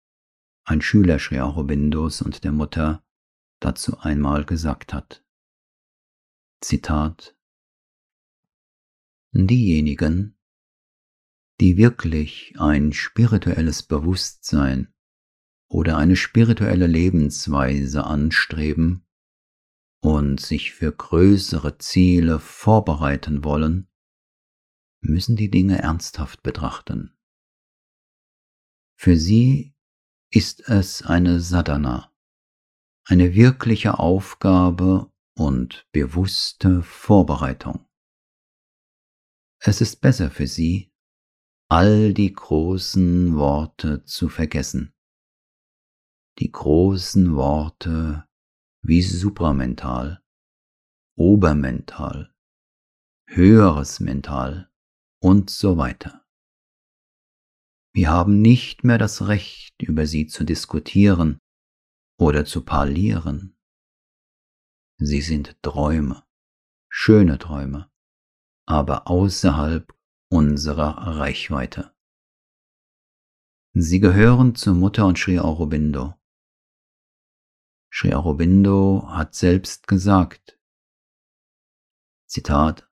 ein 0.66 0.83
Schüler 0.83 1.18
Sri 1.18 1.40
Aurobindos 1.40 2.20
und 2.20 2.44
der 2.44 2.52
Mutter, 2.52 3.02
dazu 3.61 3.96
einmal 4.00 4.44
gesagt 4.44 4.92
hat. 4.92 5.24
Zitat 6.61 7.35
Diejenigen, 9.33 10.36
die 11.61 11.77
wirklich 11.77 12.55
ein 12.59 12.92
spirituelles 12.92 13.83
Bewusstsein 13.83 14.92
oder 15.69 15.97
eine 15.97 16.16
spirituelle 16.16 16.87
Lebensweise 16.87 18.05
anstreben 18.05 19.07
und 20.01 20.40
sich 20.40 20.73
für 20.73 20.92
größere 20.92 21.79
Ziele 21.79 22.38
vorbereiten 22.38 23.42
wollen, 23.42 23.88
müssen 25.01 25.37
die 25.37 25.51
Dinge 25.51 25.79
ernsthaft 25.79 26.42
betrachten. 26.42 27.16
Für 28.99 29.16
sie 29.16 29.75
ist 30.31 30.69
es 30.69 31.03
eine 31.03 31.40
Sadhana, 31.40 32.12
eine 33.05 33.35
wirkliche 33.35 33.99
Aufgabe 33.99 35.12
und 35.35 35.87
bewusste 35.92 36.83
Vorbereitung. 36.83 37.87
Es 39.59 39.81
ist 39.81 40.01
besser 40.01 40.31
für 40.31 40.47
Sie, 40.47 40.92
all 41.68 42.14
die 42.14 42.33
großen 42.33 43.37
Worte 43.37 44.05
zu 44.05 44.29
vergessen. 44.29 44.94
Die 46.38 46.52
großen 46.52 47.35
Worte 47.35 48.29
wie 48.83 49.02
supramental, 49.02 50.22
obermental, 51.16 52.33
höheres 53.26 53.98
Mental 53.98 54.70
und 55.20 55.50
so 55.50 55.76
weiter. 55.76 56.24
Wir 57.92 58.11
haben 58.11 58.42
nicht 58.42 58.85
mehr 58.85 58.98
das 58.98 59.26
Recht, 59.26 59.83
über 59.83 60.07
sie 60.07 60.29
zu 60.29 60.44
diskutieren 60.44 61.38
oder 62.16 62.44
zu 62.44 62.64
parlieren. 62.64 63.59
Sie 64.98 65.20
sind 65.20 65.61
Träume, 65.62 66.22
schöne 66.88 67.38
Träume, 67.38 67.90
aber 68.66 69.09
außerhalb 69.09 69.95
unserer 70.28 71.18
Reichweite. 71.18 71.94
Sie 73.72 74.00
gehören 74.00 74.54
zur 74.54 74.74
Mutter 74.74 75.06
und 75.06 75.18
Sri 75.18 75.38
Aurobindo. 75.38 76.14
Sri 77.92 78.12
Aurobindo 78.14 79.06
hat 79.08 79.34
selbst 79.34 79.86
gesagt, 79.86 80.58
Zitat 82.26 82.90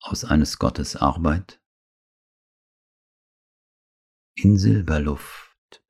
aus 0.00 0.24
eines 0.24 0.58
Gottes 0.58 0.96
Arbeit, 0.96 1.60
In 4.34 4.56
Silberluft 4.56 5.82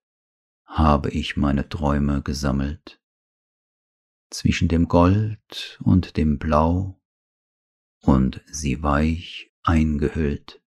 habe 0.64 1.10
ich 1.10 1.36
meine 1.36 1.68
Träume 1.68 2.22
gesammelt, 2.22 3.00
zwischen 4.30 4.68
dem 4.68 4.88
Gold 4.88 5.78
und 5.82 6.16
dem 6.16 6.38
Blau 6.38 7.00
und 8.00 8.42
sie 8.46 8.82
weich 8.82 9.47
eingehüllt 9.68 10.62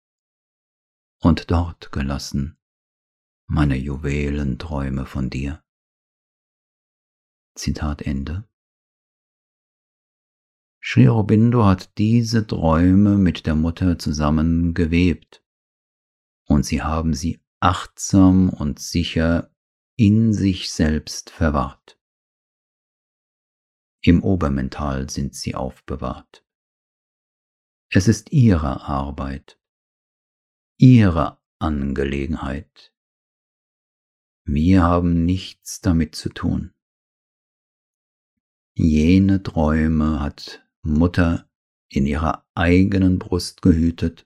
und 1.21 1.49
dort 1.49 1.91
gelassen 1.91 2.59
meine 3.47 3.75
Juwelenträume 3.75 5.07
von 5.07 5.31
dir. 5.31 5.63
Zitat 7.55 8.03
Ende. 8.03 8.47
Sri 10.79 11.09
Aurobindo 11.09 11.65
hat 11.65 11.97
diese 11.97 12.45
Träume 12.45 13.17
mit 13.17 13.47
der 13.47 13.55
Mutter 13.55 13.97
zusammen 13.97 14.75
gewebt 14.75 15.43
und 16.45 16.63
sie 16.67 16.83
haben 16.83 17.15
sie 17.15 17.43
achtsam 17.59 18.49
und 18.49 18.77
sicher 18.77 19.51
in 19.95 20.31
sich 20.31 20.71
selbst 20.71 21.31
verwahrt. 21.31 21.99
Im 24.03 24.23
Obermental 24.23 25.09
sind 25.09 25.33
sie 25.33 25.55
aufbewahrt. 25.55 26.45
Es 27.93 28.07
ist 28.07 28.31
ihre 28.31 28.83
Arbeit, 28.83 29.59
ihre 30.77 31.41
Angelegenheit. 31.59 32.95
Wir 34.45 34.83
haben 34.83 35.25
nichts 35.25 35.81
damit 35.81 36.15
zu 36.15 36.29
tun. 36.29 36.73
Jene 38.75 39.43
Träume 39.43 40.21
hat 40.21 40.65
Mutter 40.83 41.51
in 41.89 42.05
ihrer 42.05 42.47
eigenen 42.55 43.19
Brust 43.19 43.61
gehütet, 43.61 44.25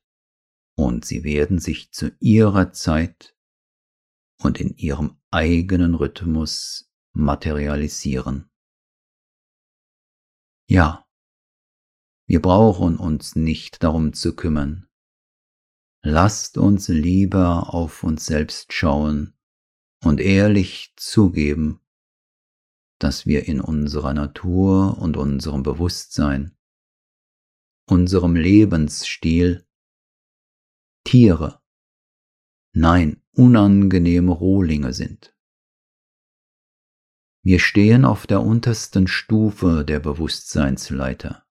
und 0.78 1.04
sie 1.04 1.24
werden 1.24 1.58
sich 1.58 1.92
zu 1.92 2.16
ihrer 2.20 2.72
Zeit 2.72 3.36
und 4.44 4.60
in 4.60 4.78
ihrem 4.78 5.20
eigenen 5.32 5.96
Rhythmus 5.96 6.92
materialisieren. 7.14 8.52
Ja, 10.70 11.05
wir 12.28 12.42
brauchen 12.42 12.98
uns 12.98 13.36
nicht 13.36 13.84
darum 13.84 14.14
zu 14.14 14.36
kümmern. 14.36 14.88
Lasst 16.02 16.58
uns 16.58 16.88
lieber 16.88 17.74
auf 17.74 18.04
uns 18.04 18.26
selbst 18.26 18.74
schauen 18.74 19.34
und 20.04 20.20
ehrlich 20.20 20.94
zugeben, 20.98 21.80
dass 23.00 23.26
wir 23.26 23.48
in 23.48 23.62
unserer 23.62 24.14
Natur 24.14 24.98
und 24.98 25.18
unserem 25.18 25.64
Bewusstsein, 25.64 26.56
unserem 27.88 28.36
Lebensstil 28.36 29.68
Tiere, 31.04 31.62
nein, 32.72 33.22
unangenehme 33.34 34.32
Rohlinge 34.32 34.94
sind. 34.94 35.36
Wir 37.44 37.60
stehen 37.60 38.06
auf 38.06 38.26
der 38.26 38.42
untersten 38.42 39.08
Stufe 39.08 39.86
der 39.86 40.00
Bewusstseinsleiter 40.00 41.45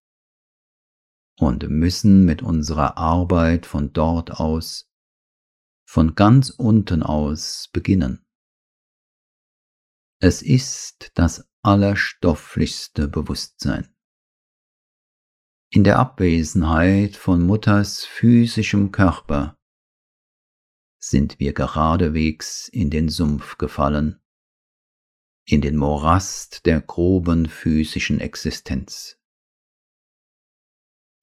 und 1.44 1.68
müssen 1.68 2.24
mit 2.24 2.42
unserer 2.42 2.96
Arbeit 2.96 3.66
von 3.66 3.92
dort 3.92 4.32
aus, 4.32 4.90
von 5.86 6.14
ganz 6.14 6.50
unten 6.50 7.02
aus 7.02 7.68
beginnen. 7.72 8.24
Es 10.20 10.40
ist 10.40 11.12
das 11.14 11.46
allerstofflichste 11.62 13.08
Bewusstsein. 13.08 13.94
In 15.70 15.84
der 15.84 15.98
Abwesenheit 15.98 17.16
von 17.16 17.42
Mutters 17.42 18.04
physischem 18.04 18.90
Körper 18.90 19.58
sind 20.98 21.38
wir 21.40 21.52
geradewegs 21.52 22.68
in 22.68 22.88
den 22.88 23.10
Sumpf 23.10 23.58
gefallen, 23.58 24.22
in 25.46 25.60
den 25.60 25.76
Morast 25.76 26.64
der 26.64 26.80
groben 26.80 27.46
physischen 27.46 28.20
Existenz. 28.20 29.18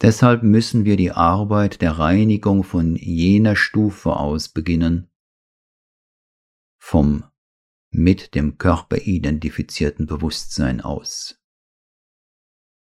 Deshalb 0.02 0.42
müssen 0.42 0.84
wir 0.84 0.98
die 0.98 1.12
Arbeit 1.12 1.82
der 1.82 2.00
Reinigung 2.00 2.64
von 2.64 2.96
jener 2.96 3.56
Stufe 3.56 4.16
aus 4.16 4.50
beginnen, 4.50 5.12
vom 6.80 7.24
mit 7.92 8.34
dem 8.34 8.58
Körper 8.58 8.98
identifizierten 8.98 10.08
Bewusstsein 10.08 10.82
aus. 10.82 11.40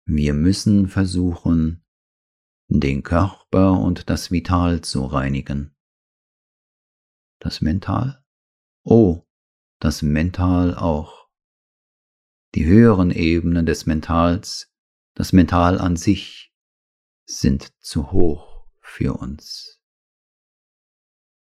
Wir 0.07 0.33
müssen 0.33 0.89
versuchen, 0.89 1.85
den 2.69 3.03
Körper 3.03 3.79
und 3.79 4.09
das 4.09 4.31
Vital 4.31 4.81
zu 4.81 5.05
reinigen. 5.05 5.77
Das 7.41 7.61
Mental? 7.61 8.25
Oh, 8.85 9.27
das 9.81 10.01
Mental 10.01 10.75
auch. 10.75 11.29
Die 12.55 12.65
höheren 12.65 13.11
Ebenen 13.11 13.67
des 13.67 13.85
Mentals, 13.85 14.73
das 15.15 15.33
Mental 15.33 15.79
an 15.79 15.97
sich, 15.97 16.52
sind 17.41 17.73
zu 17.83 18.13
hoch 18.13 18.67
für 18.81 19.15
uns. 19.15 19.81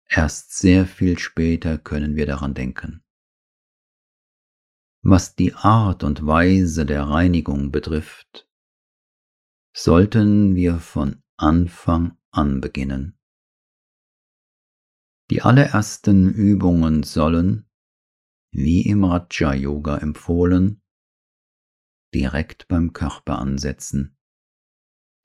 Erst 0.08 0.56
sehr 0.56 0.86
viel 0.86 1.18
später 1.18 1.78
können 1.78 2.14
wir 2.16 2.26
daran 2.26 2.54
denken. 2.54 3.02
Was 5.02 5.34
die 5.34 5.54
Art 5.54 6.04
und 6.04 6.26
Weise 6.26 6.86
der 6.86 7.02
Reinigung 7.02 7.72
betrifft, 7.72 8.48
sollten 9.74 10.54
wir 10.54 10.78
von 10.78 11.22
Anfang 11.36 12.16
an 12.30 12.60
beginnen. 12.60 13.18
Die 15.30 15.42
allerersten 15.42 16.30
Übungen 16.30 17.02
sollen, 17.02 17.68
wie 18.50 18.82
im 18.82 19.04
Raja 19.04 19.52
Yoga 19.52 19.98
empfohlen, 19.98 20.80
direkt 22.14 22.68
beim 22.68 22.92
Körper 22.92 23.38
ansetzen, 23.38 24.16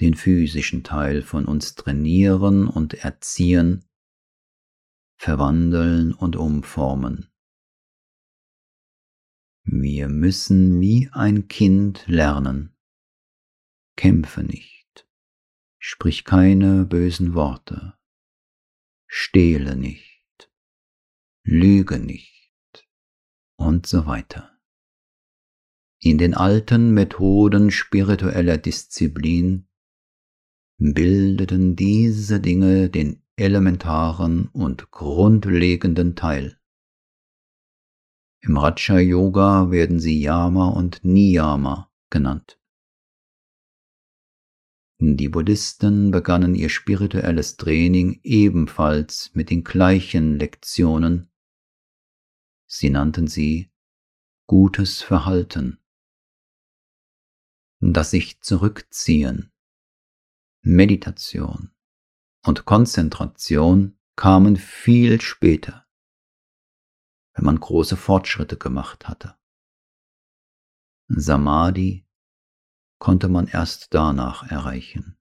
den 0.01 0.15
physischen 0.15 0.83
Teil 0.83 1.21
von 1.21 1.45
uns 1.45 1.75
trainieren 1.75 2.67
und 2.67 2.93
erziehen, 2.93 3.85
verwandeln 5.17 6.13
und 6.13 6.35
umformen. 6.35 7.29
Wir 9.63 10.07
müssen 10.07 10.79
wie 10.79 11.09
ein 11.11 11.47
Kind 11.47 12.07
lernen. 12.07 12.75
Kämpfe 13.97 14.43
nicht, 14.43 15.07
sprich 15.77 16.23
keine 16.23 16.85
bösen 16.85 17.33
Worte, 17.33 17.97
stehle 19.07 19.75
nicht, 19.75 20.49
lüge 21.43 21.99
nicht 21.99 22.87
und 23.57 23.85
so 23.85 24.05
weiter. 24.05 24.57
In 26.01 26.17
den 26.17 26.33
alten 26.33 26.93
Methoden 26.93 27.71
spiritueller 27.71 28.57
Disziplin 28.57 29.68
bildeten 30.79 31.75
diese 31.75 32.39
Dinge 32.39 32.89
den 32.89 33.21
elementaren 33.35 34.47
und 34.47 34.91
grundlegenden 34.91 36.15
Teil 36.15 36.59
im 38.41 38.57
Raja 38.57 38.99
Yoga 38.99 39.69
werden 39.69 39.99
sie 39.99 40.21
Yama 40.21 40.69
und 40.69 41.03
Niyama 41.03 41.91
genannt. 42.09 42.57
Die 45.01 45.29
Buddhisten 45.29 46.11
begannen 46.11 46.55
ihr 46.55 46.69
spirituelles 46.69 47.57
Training 47.57 48.19
ebenfalls 48.23 49.31
mit 49.33 49.49
den 49.49 49.63
gleichen 49.63 50.39
Lektionen. 50.39 51.29
Sie 52.65 52.89
nannten 52.89 53.27
sie 53.27 53.71
gutes 54.45 55.01
Verhalten. 55.01 55.79
Das 57.81 58.11
sich 58.11 58.41
zurückziehen, 58.41 59.51
Meditation 60.61 61.71
und 62.45 62.65
Konzentration 62.65 63.97
kamen 64.15 64.55
viel 64.57 65.21
später 65.21 65.85
wenn 67.39 67.45
man 67.45 67.59
große 67.61 67.95
Fortschritte 67.95 68.57
gemacht 68.57 69.07
hatte. 69.07 69.35
Samadhi 71.07 72.05
konnte 72.99 73.29
man 73.29 73.47
erst 73.47 73.93
danach 73.93 74.51
erreichen. 74.51 75.17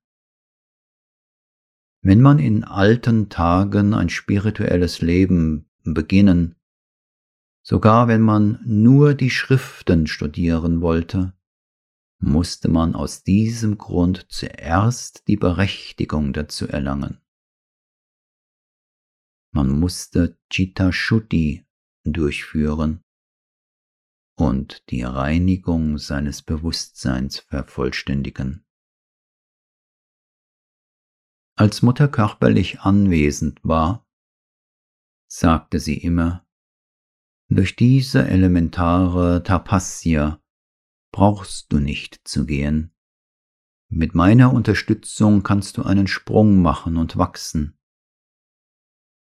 Wenn 2.02 2.20
man 2.20 2.40
in 2.40 2.64
alten 2.64 3.28
Tagen 3.28 3.94
ein 3.94 4.08
spirituelles 4.08 5.00
Leben 5.00 5.70
beginnen, 5.84 6.56
sogar 7.62 8.08
wenn 8.08 8.22
man 8.22 8.60
nur 8.64 9.14
die 9.14 9.30
Schriften 9.30 10.08
studieren 10.08 10.80
wollte, 10.80 11.34
musste 12.18 12.68
man 12.68 12.94
aus 12.94 13.22
diesem 13.22 13.78
Grund 13.78 14.26
zuerst 14.28 15.26
die 15.28 15.36
Berechtigung 15.36 16.32
dazu 16.32 16.68
erlangen. 16.68 17.20
Man 19.52 19.78
musste 19.78 20.38
Chitta 20.50 20.92
Shuddhi 20.92 21.64
durchführen 22.04 23.02
und 24.36 24.88
die 24.90 25.02
Reinigung 25.02 25.98
seines 25.98 26.42
Bewusstseins 26.42 27.40
vervollständigen. 27.40 28.64
Als 31.56 31.82
Mutter 31.82 32.06
körperlich 32.06 32.80
anwesend 32.80 33.58
war, 33.64 34.06
sagte 35.26 35.80
sie 35.80 35.98
immer, 35.98 36.46
durch 37.48 37.74
diese 37.74 38.28
elementare 38.28 39.42
Tapasya 39.42 40.40
brauchst 41.18 41.72
du 41.72 41.80
nicht 41.80 42.20
zu 42.28 42.46
gehen. 42.46 42.94
Mit 43.88 44.14
meiner 44.14 44.52
Unterstützung 44.52 45.42
kannst 45.42 45.76
du 45.76 45.82
einen 45.82 46.06
Sprung 46.06 46.62
machen 46.62 46.96
und 46.96 47.16
wachsen. 47.16 47.76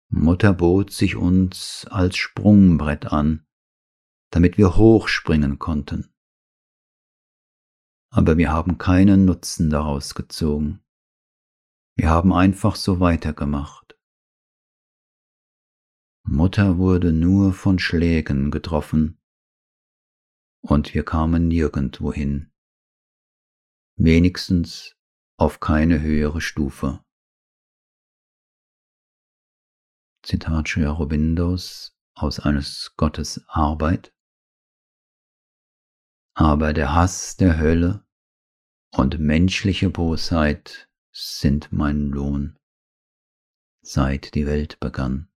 Mutter 0.08 0.52
bot 0.54 0.90
sich 0.90 1.14
uns 1.14 1.86
als 1.88 2.16
Sprungbrett 2.16 3.06
an, 3.12 3.46
damit 4.30 4.58
wir 4.58 4.74
hochspringen 4.74 5.60
konnten. 5.60 6.12
Aber 8.10 8.38
wir 8.38 8.50
haben 8.50 8.76
keinen 8.76 9.24
Nutzen 9.24 9.70
daraus 9.70 10.16
gezogen. 10.16 10.80
Wir 11.94 12.10
haben 12.10 12.32
einfach 12.32 12.74
so 12.74 12.98
weitergemacht. 12.98 13.96
Mutter 16.24 16.76
wurde 16.76 17.12
nur 17.12 17.52
von 17.52 17.78
Schlägen 17.78 18.50
getroffen, 18.50 19.20
und 20.64 20.94
wir 20.94 21.04
kamen 21.04 21.46
nirgendwo 21.48 22.12
hin, 22.12 22.50
wenigstens 23.96 24.96
auf 25.36 25.60
keine 25.60 26.00
höhere 26.00 26.40
Stufe. 26.40 27.04
Zitat 30.22 30.68
Sri 30.68 30.86
aus 32.14 32.40
eines 32.40 32.94
Gottes 32.96 33.44
Arbeit. 33.46 34.14
Aber 36.34 36.72
der 36.72 36.94
Hass 36.94 37.36
der 37.36 37.58
Hölle 37.58 38.06
und 38.90 39.18
menschliche 39.18 39.90
Bosheit 39.90 40.88
sind 41.12 41.72
mein 41.72 42.08
Lohn, 42.08 42.58
seit 43.82 44.34
die 44.34 44.46
Welt 44.46 44.80
begann. 44.80 45.28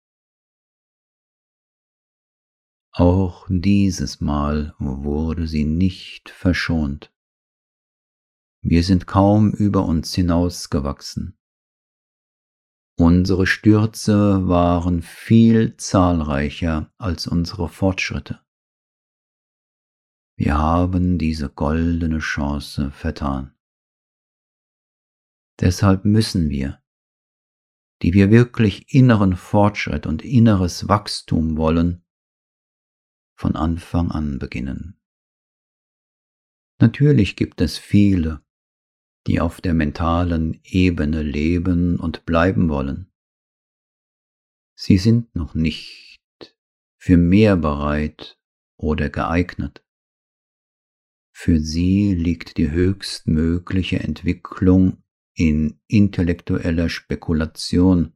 Auch 2.99 3.47
dieses 3.49 4.21
Mal 4.21 4.75
wurde 4.81 5.47
sie 5.47 5.63
nicht 5.63 6.31
verschont. 6.31 7.15
Wir 8.61 8.83
sind 8.83 9.07
kaum 9.07 9.53
über 9.53 9.85
uns 9.85 10.13
hinausgewachsen. 10.17 11.39
Unsere 12.99 13.47
Stürze 13.47 14.49
waren 14.49 15.03
viel 15.03 15.77
zahlreicher 15.77 16.93
als 16.99 17.29
unsere 17.29 17.69
Fortschritte. 17.69 18.45
Wir 20.37 20.59
haben 20.59 21.19
diese 21.19 21.51
goldene 21.51 22.19
Chance 22.19 22.91
vertan. 22.91 23.55
Deshalb 25.61 26.05
müssen 26.05 26.51
wir, 26.51 26.83
die 28.03 28.13
wir 28.13 28.33
wirklich 28.33 28.93
inneren 28.93 29.37
Fortschritt 29.37 30.05
und 30.05 30.25
inneres 30.25 30.89
Wachstum 30.89 31.57
wollen, 31.57 32.05
von 33.39 33.55
Anfang 33.55 34.11
an 34.11 34.41
beginnen. 34.41 35.01
Natürlich 36.81 37.37
gibt 37.37 37.61
es 37.61 37.79
viele, 37.79 38.45
die 39.29 39.41
auf 39.41 39.61
der 39.61 39.75
mentalen 39.75 40.61
Ebene 40.65 41.23
leben 41.23 42.01
und 42.01 42.27
bleiben 42.27 42.69
wollen. 42.69 43.13
Sie 44.75 44.99
sind 44.99 45.35
noch 45.37 45.55
nicht 45.55 46.57
für 46.97 47.17
mehr 47.17 47.57
bereit 47.57 48.41
oder 48.77 49.09
geeignet. 49.09 49.85
Für 51.33 51.61
sie 51.61 52.15
liegt 52.15 52.57
die 52.57 52.73
höchstmögliche 52.73 54.01
Entwicklung 54.01 55.05
in 55.35 55.81
intellektueller 55.87 56.89
Spekulation 56.89 58.15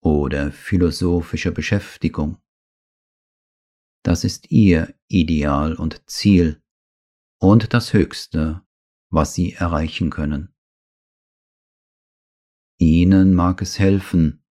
oder 0.00 0.50
philosophischer 0.50 1.52
Beschäftigung. 1.52 2.38
Das 4.06 4.22
ist 4.22 4.52
ihr 4.52 4.94
Ideal 5.08 5.74
und 5.74 6.08
Ziel 6.08 6.62
und 7.40 7.74
das 7.74 7.92
Höchste, 7.92 8.62
was 9.10 9.34
sie 9.34 9.54
erreichen 9.54 10.10
können. 10.10 10.54
Ihnen 12.78 13.34
mag 13.34 13.62
es 13.62 13.80
helfen, 13.80 14.44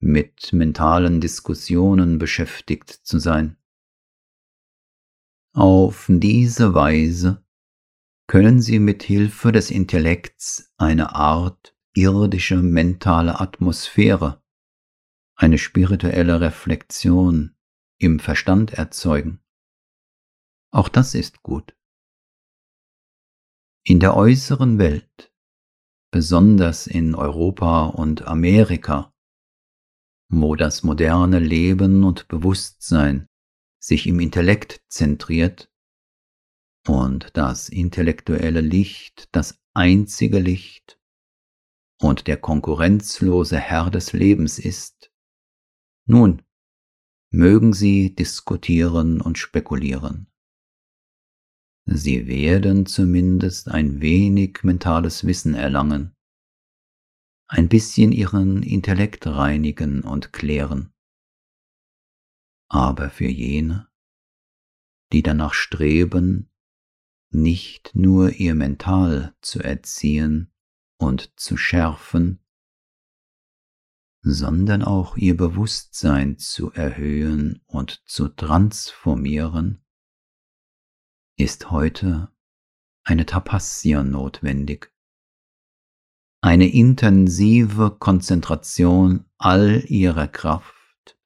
mit 0.00 0.52
mentalen 0.52 1.20
Diskussionen 1.20 2.18
beschäftigt 2.18 2.90
zu 2.90 3.20
sein. 3.20 3.56
Auf 5.54 6.06
diese 6.08 6.74
Weise 6.74 7.46
können 8.26 8.60
Sie 8.60 8.80
mit 8.80 9.04
Hilfe 9.04 9.52
des 9.52 9.70
Intellekts 9.70 10.74
eine 10.76 11.14
Art 11.14 11.76
irdische 11.94 12.56
mentale 12.56 13.38
Atmosphäre, 13.38 14.42
eine 15.36 15.58
spirituelle 15.58 16.40
Reflexion 16.40 17.54
im 18.02 18.18
Verstand 18.18 18.72
erzeugen. 18.72 19.40
Auch 20.72 20.88
das 20.88 21.14
ist 21.14 21.42
gut. 21.42 21.76
In 23.84 24.00
der 24.00 24.16
äußeren 24.16 24.78
Welt, 24.78 25.32
besonders 26.10 26.86
in 26.86 27.14
Europa 27.14 27.86
und 27.86 28.22
Amerika, 28.22 29.12
wo 30.28 30.56
das 30.56 30.82
moderne 30.82 31.38
Leben 31.38 32.04
und 32.04 32.26
Bewusstsein 32.28 33.28
sich 33.78 34.06
im 34.06 34.18
Intellekt 34.18 34.82
zentriert 34.88 35.70
und 36.86 37.36
das 37.36 37.68
intellektuelle 37.68 38.60
Licht 38.60 39.28
das 39.32 39.60
einzige 39.74 40.38
Licht 40.38 40.98
und 42.00 42.26
der 42.26 42.36
konkurrenzlose 42.36 43.58
Herr 43.58 43.90
des 43.90 44.12
Lebens 44.12 44.58
ist, 44.58 45.12
nun, 46.04 46.42
mögen 47.32 47.72
sie 47.72 48.14
diskutieren 48.14 49.22
und 49.22 49.38
spekulieren. 49.38 50.26
Sie 51.86 52.26
werden 52.26 52.86
zumindest 52.86 53.68
ein 53.68 54.00
wenig 54.02 54.62
mentales 54.62 55.26
Wissen 55.26 55.54
erlangen, 55.54 56.14
ein 57.48 57.68
bisschen 57.68 58.12
ihren 58.12 58.62
Intellekt 58.62 59.26
reinigen 59.26 60.02
und 60.02 60.32
klären. 60.32 60.92
Aber 62.68 63.10
für 63.10 63.28
jene, 63.28 63.88
die 65.12 65.22
danach 65.22 65.54
streben, 65.54 66.50
nicht 67.30 67.94
nur 67.94 68.30
ihr 68.30 68.54
Mental 68.54 69.34
zu 69.40 69.60
erziehen 69.60 70.52
und 70.98 71.32
zu 71.40 71.56
schärfen, 71.56 72.41
sondern 74.22 74.82
auch 74.82 75.16
ihr 75.16 75.36
Bewusstsein 75.36 76.38
zu 76.38 76.72
erhöhen 76.72 77.62
und 77.66 78.02
zu 78.06 78.28
transformieren, 78.28 79.84
ist 81.36 81.70
heute 81.70 82.32
eine 83.04 83.26
Tapasya 83.26 84.04
notwendig. 84.04 84.92
Eine 86.40 86.72
intensive 86.72 87.96
Konzentration 87.98 89.24
all 89.38 89.84
ihrer 89.86 90.28
Kraft 90.28 91.18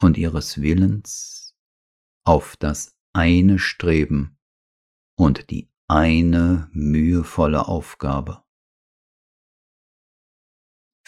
und 0.00 0.18
ihres 0.18 0.60
Willens 0.60 1.56
auf 2.24 2.56
das 2.56 2.96
eine 3.12 3.58
Streben 3.58 4.38
und 5.16 5.50
die 5.50 5.70
eine 5.88 6.68
mühevolle 6.72 7.68
Aufgabe. 7.68 8.45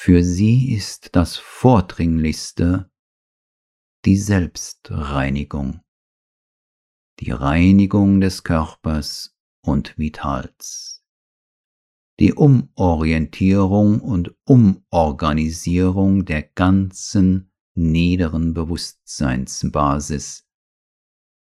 Für 0.01 0.23
sie 0.23 0.73
ist 0.73 1.17
das 1.17 1.39
Vordringlichste 1.39 2.89
die 4.05 4.17
Selbstreinigung 4.17 5.81
die 7.19 7.33
Reinigung 7.33 8.21
des 8.21 8.45
Körpers 8.45 9.37
und 9.61 9.99
Vitals, 9.99 11.05
die 12.21 12.33
Umorientierung 12.33 14.01
und 14.01 14.37
Umorganisierung 14.45 16.25
der 16.25 16.45
ganzen 16.45 17.51
niederen 17.75 18.55
Bewusstseinsbasis 18.55 20.49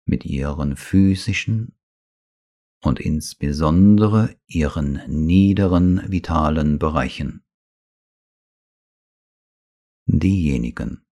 mit 0.05 0.23
ihren 0.23 0.77
physischen 0.77 1.77
und 2.81 3.01
insbesondere 3.01 4.37
ihren 4.45 5.01
niederen 5.09 6.09
vitalen 6.09 6.79
Bereichen. 6.79 7.43
Diejenigen, 10.09 11.05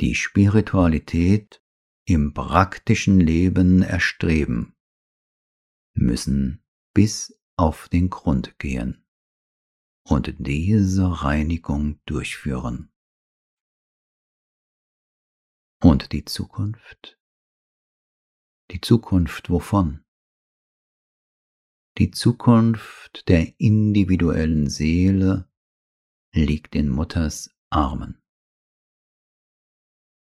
die 0.00 0.14
Spiritualität 0.14 1.60
im 2.04 2.32
praktischen 2.32 3.18
Leben 3.18 3.82
erstreben, 3.82 4.76
müssen 5.92 6.62
bis 6.94 7.36
auf 7.56 7.88
den 7.88 8.08
Grund 8.08 8.56
gehen 8.60 9.04
und 10.04 10.32
diese 10.38 11.24
Reinigung 11.24 12.00
durchführen. 12.06 12.92
Und 15.80 16.12
die 16.12 16.24
Zukunft? 16.24 17.18
Die 18.70 18.80
Zukunft 18.80 19.50
wovon? 19.50 20.04
Die 21.98 22.12
Zukunft 22.12 23.28
der 23.28 23.58
individuellen 23.58 24.70
Seele 24.70 25.50
liegt 26.32 26.76
in 26.76 26.88
Mutters 26.88 27.50
Armen. 27.72 28.22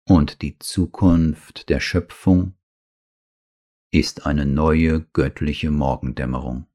Und 0.07 0.41
die 0.41 0.57
Zukunft 0.59 1.69
der 1.69 1.79
Schöpfung 1.79 2.57
ist 3.91 4.25
eine 4.25 4.45
neue 4.45 5.01
göttliche 5.01 5.69
Morgendämmerung. 5.69 6.67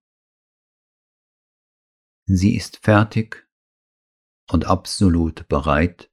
Sie 2.26 2.54
ist 2.56 2.78
fertig 2.78 3.48
und 4.50 4.66
absolut 4.66 5.48
bereit, 5.48 6.12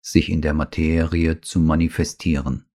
sich 0.00 0.30
in 0.30 0.42
der 0.42 0.54
Materie 0.54 1.40
zu 1.40 1.60
manifestieren. 1.60 2.68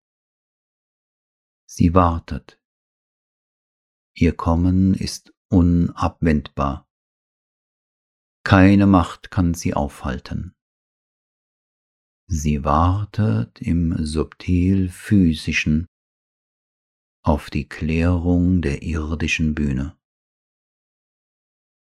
Sie 1.66 1.94
wartet. 1.94 2.60
Ihr 4.14 4.36
Kommen 4.36 4.94
ist 4.94 5.34
unabwendbar. 5.48 6.88
Keine 8.44 8.86
Macht 8.86 9.30
kann 9.30 9.54
sie 9.54 9.74
aufhalten. 9.74 10.54
Sie 12.34 12.64
wartet 12.64 13.60
im 13.60 14.06
subtil 14.06 14.88
physischen 14.88 15.86
auf 17.22 17.50
die 17.50 17.68
Klärung 17.68 18.62
der 18.62 18.82
irdischen 18.82 19.54
Bühne. 19.54 20.00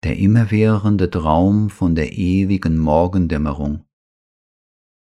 Der 0.04 0.16
immerwährende 0.18 1.10
Traum 1.10 1.68
von 1.68 1.96
der 1.96 2.12
ewigen 2.12 2.78
Morgendämmerung, 2.78 3.88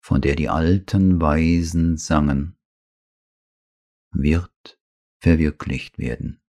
von 0.04 0.20
der 0.20 0.36
die 0.36 0.50
alten 0.50 1.22
Weisen 1.22 1.96
sangen, 1.96 2.58
wird 4.14 4.82
verwirklicht 5.24 5.98
werden. 5.98 6.42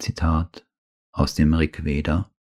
Zitat 0.00 0.66
aus 1.12 1.34
dem 1.34 1.52
Rigveda. 1.52 2.34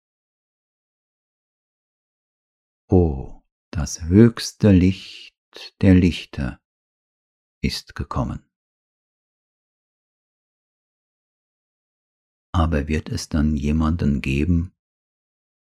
O, 2.89 3.42
das 3.73 4.03
höchste 4.03 4.71
Licht 4.71 5.35
der 5.81 5.95
Lichter 5.95 6.61
ist 7.63 7.95
gekommen. 7.95 8.49
Aber 12.55 12.87
wird 12.87 13.09
es 13.09 13.31
dann 13.31 13.57
jemanden 13.57 14.21
geben, 14.21 14.75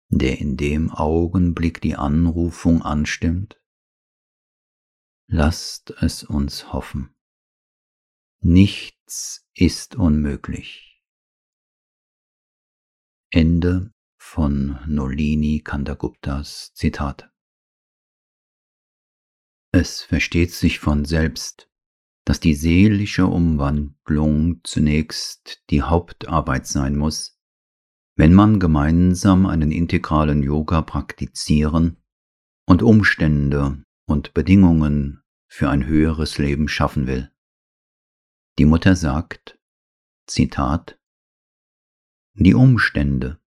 der 0.09 0.39
in 0.39 0.57
dem 0.57 0.91
Augenblick 0.91 1.79
die 1.79 1.95
Anrufung 1.95 2.81
anstimmt? 2.81 3.61
Lasst 5.27 5.91
es 6.01 6.23
uns 6.23 6.73
hoffen. 6.73 7.15
Nichts 8.41 9.47
ist 9.53 9.95
unmöglich. 9.95 11.01
Ende 13.29 13.93
von 14.17 14.79
Nolini 14.85 15.61
Kandaguptas 15.61 16.73
Zitat. 16.73 17.30
Es 19.73 20.01
versteht 20.01 20.51
sich 20.51 20.79
von 20.79 21.05
selbst, 21.05 21.69
dass 22.25 22.41
die 22.41 22.55
seelische 22.55 23.25
Umwandlung 23.25 24.59
zunächst 24.63 25.63
die 25.69 25.81
Hauptarbeit 25.81 26.67
sein 26.67 26.97
muss, 26.97 27.39
wenn 28.17 28.33
man 28.33 28.59
gemeinsam 28.59 29.45
einen 29.45 29.71
integralen 29.71 30.43
Yoga 30.43 30.81
praktizieren 30.81 32.03
und 32.65 32.83
Umstände 32.83 33.83
und 34.05 34.33
Bedingungen 34.33 35.23
für 35.47 35.69
ein 35.69 35.85
höheres 35.85 36.37
Leben 36.37 36.67
schaffen 36.67 37.07
will. 37.07 37.31
Die 38.59 38.65
Mutter 38.65 38.97
sagt, 38.97 39.57
Zitat, 40.27 40.99
Die 42.33 42.53
Umstände, 42.53 43.39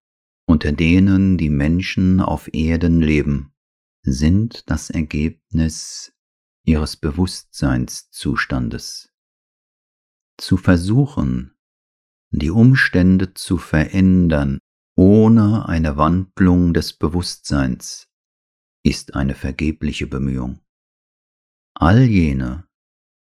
unter 0.46 0.72
denen 0.72 1.36
die 1.36 1.50
Menschen 1.50 2.20
auf 2.20 2.52
Erden 2.54 3.02
leben, 3.02 3.52
sind 4.02 4.68
das 4.70 4.90
Ergebnis 4.90 6.13
ihres 6.64 6.96
Bewusstseinszustandes. 6.96 9.12
Zu 10.38 10.56
versuchen, 10.56 11.54
die 12.30 12.50
Umstände 12.50 13.34
zu 13.34 13.58
verändern 13.58 14.58
ohne 14.96 15.68
eine 15.68 15.96
Wandlung 15.96 16.72
des 16.72 16.92
Bewusstseins, 16.92 18.08
ist 18.84 19.14
eine 19.14 19.34
vergebliche 19.34 20.06
Bemühung. 20.06 20.60
All 21.74 22.02
jene, 22.02 22.68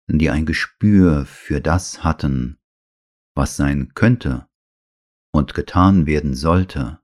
die 0.07 0.31
ein 0.31 0.47
Gespür 0.47 1.27
für 1.27 1.61
das 1.61 2.05
hatten, 2.05 2.59
was 3.35 3.57
sein 3.57 3.93
könnte 3.95 4.49
und 5.33 5.55
getan 5.55 6.07
werden 6.07 6.35
sollte, 6.35 7.01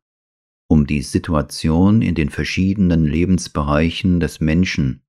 um 0.69 0.87
die 0.87 1.03
Situation 1.03 2.01
in 2.01 2.15
den 2.15 2.31
verschiedenen 2.31 3.05
Lebensbereichen 3.05 4.21
des 4.21 4.41
Menschen 4.41 5.04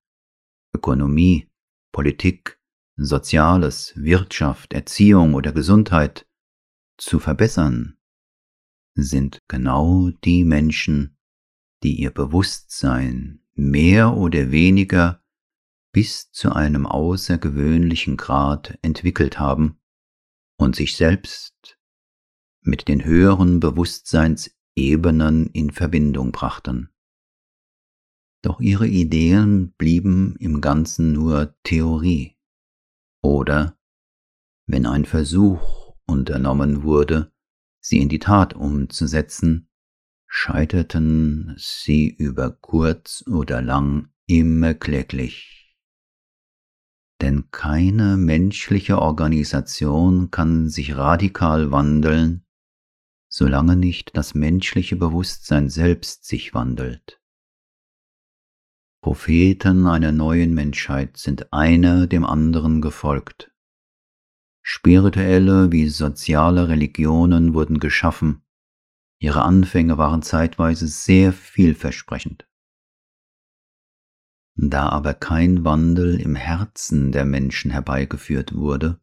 Ökonomie, 0.75 1.49
Politik, 1.93 2.59
Soziales, 2.97 3.93
Wirtschaft, 3.95 4.73
Erziehung 4.73 5.33
oder 5.33 5.53
Gesundheit 5.53 6.27
zu 6.97 7.19
verbessern, 7.19 7.97
sind 8.93 9.41
genau 9.47 10.09
die 10.25 10.43
Menschen, 10.43 11.17
die 11.81 11.95
ihr 11.95 12.11
Bewusstsein 12.11 13.41
mehr 13.53 14.15
oder 14.15 14.51
weniger 14.51 15.23
bis 15.93 16.29
zu 16.31 16.51
einem 16.51 16.85
außergewöhnlichen 16.85 18.17
Grad 18.17 18.77
entwickelt 18.81 19.39
haben 19.39 19.79
und 20.57 20.75
sich 20.75 20.97
selbst 20.97 21.77
mit 22.61 22.89
den 22.89 23.05
höheren 23.05 23.61
Bewusstseinsebenen 23.61 25.47
in 25.47 25.71
Verbindung 25.71 26.33
brachten. 26.33 26.89
Doch 28.45 28.59
ihre 28.59 28.85
Ideen 28.85 29.71
blieben 29.71 30.35
im 30.35 30.61
Ganzen 30.61 31.13
nur 31.13 31.55
Theorie. 31.63 32.37
Oder, 33.23 33.75
wenn 34.67 34.85
ein 34.85 35.05
Versuch 35.05 35.95
unternommen 36.05 36.83
wurde, 36.83 37.33
sie 37.79 37.97
in 37.97 38.07
die 38.07 38.19
Tat 38.19 38.53
umzusetzen, 38.53 39.67
scheiterten 40.27 41.55
sie 41.57 42.07
über 42.07 42.51
kurz 42.51 43.23
oder 43.25 43.63
lang 43.63 44.09
immer 44.27 44.75
kläglich. 44.75 45.75
Denn 47.21 47.49
keine 47.49 48.15
menschliche 48.15 48.99
Organisation 48.99 50.29
kann 50.29 50.69
sich 50.69 50.95
radikal 50.95 51.71
wandeln, 51.71 52.45
solange 53.27 53.75
nicht 53.75 54.15
das 54.15 54.35
menschliche 54.35 54.97
Bewusstsein 54.97 55.67
selbst 55.69 56.25
sich 56.25 56.53
wandelt. 56.53 57.19
Propheten 59.05 59.85
einer 59.85 60.11
neuen 60.11 60.55
Menschheit 60.55 61.17
sind 61.17 61.53
einer 61.53 62.07
dem 62.07 62.25
anderen 62.25 62.81
gefolgt. 62.81 63.53
Spirituelle 64.63 65.71
wie 65.71 65.89
soziale 65.89 66.69
Religionen 66.69 67.53
wurden 67.53 67.77
geschaffen. 67.77 68.41
Ihre 69.19 69.43
Anfänge 69.43 69.99
waren 69.99 70.23
zeitweise 70.23 70.87
sehr 70.87 71.33
vielversprechend. 71.33 72.49
Da 74.55 74.89
aber 74.89 75.13
kein 75.13 75.63
Wandel 75.63 76.19
im 76.19 76.33
Herzen 76.33 77.11
der 77.11 77.25
Menschen 77.25 77.69
herbeigeführt 77.69 78.55
wurde, 78.55 78.99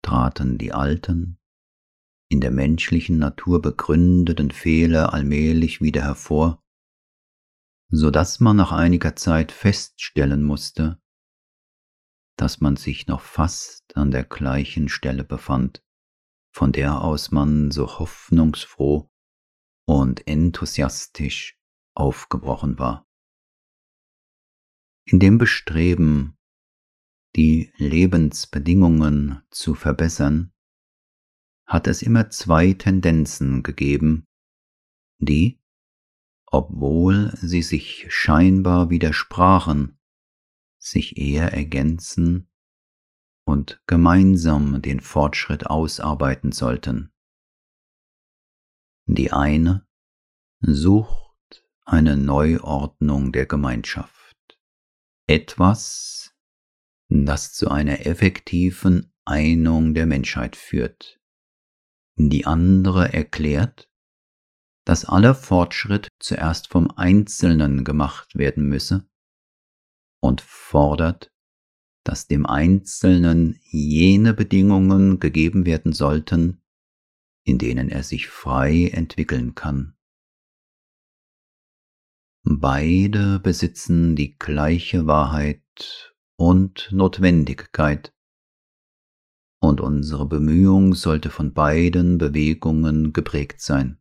traten 0.00 0.56
die 0.56 0.72
alten, 0.72 1.38
in 2.30 2.40
der 2.40 2.50
menschlichen 2.50 3.18
Natur 3.18 3.60
begründeten 3.60 4.50
Fehler 4.50 5.12
allmählich 5.12 5.82
wieder 5.82 6.00
hervor 6.00 6.62
so 7.88 8.10
dass 8.10 8.40
man 8.40 8.56
nach 8.56 8.72
einiger 8.72 9.16
Zeit 9.16 9.52
feststellen 9.52 10.42
musste, 10.42 11.00
dass 12.36 12.60
man 12.60 12.76
sich 12.76 13.06
noch 13.06 13.20
fast 13.20 13.96
an 13.96 14.10
der 14.10 14.24
gleichen 14.24 14.88
Stelle 14.88 15.24
befand, 15.24 15.82
von 16.52 16.72
der 16.72 17.02
aus 17.02 17.30
man 17.30 17.70
so 17.70 17.98
hoffnungsfroh 17.98 19.10
und 19.86 20.26
enthusiastisch 20.26 21.58
aufgebrochen 21.94 22.78
war. 22.78 23.06
In 25.04 25.20
dem 25.20 25.38
Bestreben, 25.38 26.36
die 27.36 27.72
Lebensbedingungen 27.76 29.42
zu 29.50 29.74
verbessern, 29.74 30.52
hat 31.66 31.86
es 31.86 32.02
immer 32.02 32.30
zwei 32.30 32.72
Tendenzen 32.72 33.62
gegeben, 33.62 34.26
die, 35.18 35.60
obwohl 36.46 37.32
sie 37.36 37.62
sich 37.62 38.06
scheinbar 38.08 38.90
widersprachen, 38.90 39.98
sich 40.78 41.16
eher 41.16 41.52
ergänzen 41.52 42.48
und 43.44 43.82
gemeinsam 43.86 44.82
den 44.82 45.00
Fortschritt 45.00 45.66
ausarbeiten 45.66 46.52
sollten. 46.52 47.12
Die 49.06 49.32
eine 49.32 49.86
sucht 50.60 51.64
eine 51.84 52.16
Neuordnung 52.16 53.32
der 53.32 53.46
Gemeinschaft, 53.46 54.58
etwas, 55.28 56.34
das 57.08 57.52
zu 57.52 57.70
einer 57.70 58.04
effektiven 58.06 59.12
Einung 59.24 59.94
der 59.94 60.06
Menschheit 60.06 60.56
führt. 60.56 61.20
Die 62.16 62.46
andere 62.46 63.12
erklärt, 63.12 63.88
dass 64.86 65.04
aller 65.04 65.34
Fortschritt 65.34 66.08
zuerst 66.20 66.68
vom 66.68 66.90
Einzelnen 66.92 67.84
gemacht 67.84 68.36
werden 68.36 68.68
müsse 68.68 69.06
und 70.22 70.40
fordert, 70.40 71.32
dass 72.04 72.28
dem 72.28 72.46
Einzelnen 72.46 73.58
jene 73.64 74.32
Bedingungen 74.32 75.18
gegeben 75.18 75.66
werden 75.66 75.92
sollten, 75.92 76.62
in 77.44 77.58
denen 77.58 77.88
er 77.88 78.04
sich 78.04 78.28
frei 78.28 78.88
entwickeln 78.92 79.56
kann. 79.56 79.96
Beide 82.44 83.40
besitzen 83.40 84.14
die 84.14 84.38
gleiche 84.38 85.06
Wahrheit 85.06 86.14
und 86.36 86.88
Notwendigkeit, 86.92 88.14
und 89.60 89.80
unsere 89.80 90.26
Bemühung 90.28 90.94
sollte 90.94 91.30
von 91.30 91.52
beiden 91.52 92.18
Bewegungen 92.18 93.12
geprägt 93.12 93.60
sein. 93.60 93.98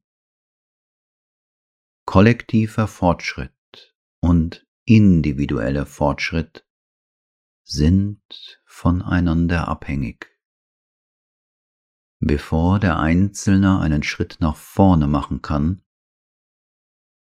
Kollektiver 2.06 2.88
Fortschritt 2.88 3.95
und 4.22 4.68
individueller 4.86 5.88
Fortschritt 5.88 6.66
sind 7.64 8.62
voneinander 8.64 9.68
abhängig. 9.68 10.32
Bevor 12.20 12.80
der 12.80 12.99
Einzelne 12.99 13.80
einen 13.80 14.03
Schritt 14.03 14.38
nach 14.39 14.56
vorne 14.56 15.08
machen 15.08 15.41
kann, 15.41 15.82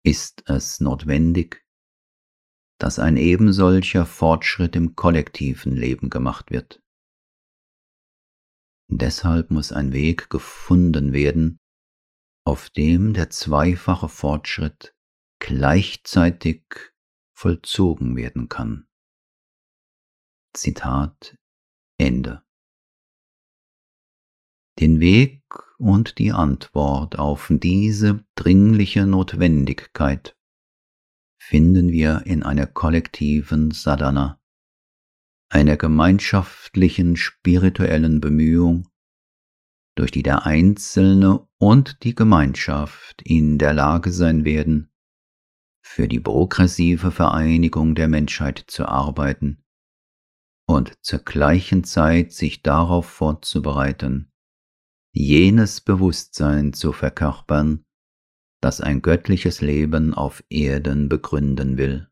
ist 0.03 0.49
es 0.49 0.81
notwendig, 0.81 1.65
dass 2.79 2.99
ein 2.99 3.19
ebensolcher 3.19 4.07
Fortschritt 4.07 4.75
im 4.77 4.97
kollektiven 4.97 5.77
Leben 5.77 6.09
gemacht 6.09 6.51
wird. 6.51 6.83
Deshalb 8.89 9.51
muss 9.51 9.73
ein 9.73 9.93
Weg 9.93 10.31
gefunden 10.31 11.13
werden, 11.13 11.60
auf 12.45 12.71
dem 12.71 13.15
der 13.15 13.31
zweifache 13.31 14.09
Fortschritt 14.09 14.95
gleichzeitig 15.39 16.63
vollzogen 17.33 18.17
werden 18.17 18.49
kann. 18.49 18.87
Zitat 20.53 21.37
Ende 21.99 22.43
den 24.81 24.99
Weg 24.99 25.43
und 25.79 26.19
die 26.19 26.33
Antwort 26.33 27.19
auf 27.19 27.53
diese 27.53 28.25
dringliche 28.35 29.07
Notwendigkeit 29.07 30.37
finden 31.39 31.91
wir 31.91 32.23
in 32.25 32.43
einer 32.43 32.67
kollektiven 32.67 33.73
Sadhana, 33.73 34.41
einer 35.51 35.77
gemeinschaftlichen 35.77 37.17
spirituellen 37.17 38.21
Bemühung, 38.21 38.89
durch 40.01 40.13
die 40.13 40.23
der 40.23 40.47
Einzelne 40.47 41.47
und 41.59 42.05
die 42.05 42.15
Gemeinschaft 42.15 43.21
in 43.21 43.59
der 43.59 43.75
Lage 43.75 44.13
sein 44.13 44.47
werden, 44.47 44.91
für 45.83 46.09
die 46.09 46.21
progressive 46.21 47.11
Vereinigung 47.11 47.95
der 47.95 48.09
Menschheit 48.09 48.65
zu 48.67 48.87
arbeiten 48.87 49.63
und 50.67 50.95
zur 51.03 51.19
gleichen 51.19 51.85
Zeit 51.85 52.33
sich 52.33 52.63
darauf 52.63 53.11
vorzubereiten, 53.11 54.33
jenes 55.13 55.83
Bewusstsein 55.83 56.73
zu 56.73 56.95
verkörpern, 56.95 57.85
das 58.63 58.81
ein 58.81 59.03
göttliches 59.03 59.61
Leben 59.61 60.15
auf 60.15 60.43
Erden 60.49 61.11
begründen 61.11 61.77
will. 61.77 62.09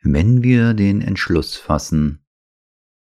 Wenn 0.00 0.42
wir 0.42 0.72
den 0.72 1.02
Entschluss 1.02 1.54
fassen, 1.54 2.24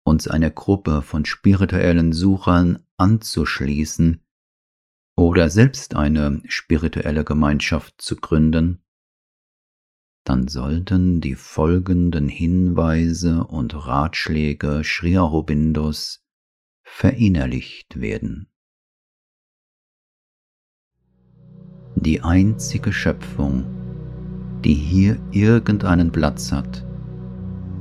uns 0.07 0.27
einer 0.27 0.49
Gruppe 0.49 1.01
von 1.01 1.25
spirituellen 1.25 2.13
Suchern 2.13 2.79
anzuschließen 2.95 4.21
oder 5.17 5.49
selbst 5.49 5.95
eine 5.95 6.41
spirituelle 6.47 7.25
Gemeinschaft 7.25 8.01
zu 8.01 8.15
gründen, 8.15 8.81
dann 10.23 10.47
sollten 10.47 11.19
die 11.19 11.35
folgenden 11.35 12.29
Hinweise 12.29 13.43
und 13.43 13.75
Ratschläge 13.75 14.81
Sri 14.83 15.17
Aurobindos 15.17 16.25
verinnerlicht 16.83 17.99
werden. 17.99 18.49
Die 21.95 22.21
einzige 22.21 22.93
Schöpfung, 22.93 23.65
die 24.63 24.73
hier 24.73 25.19
irgendeinen 25.31 26.11
Platz 26.11 26.51
hat, 26.51 26.85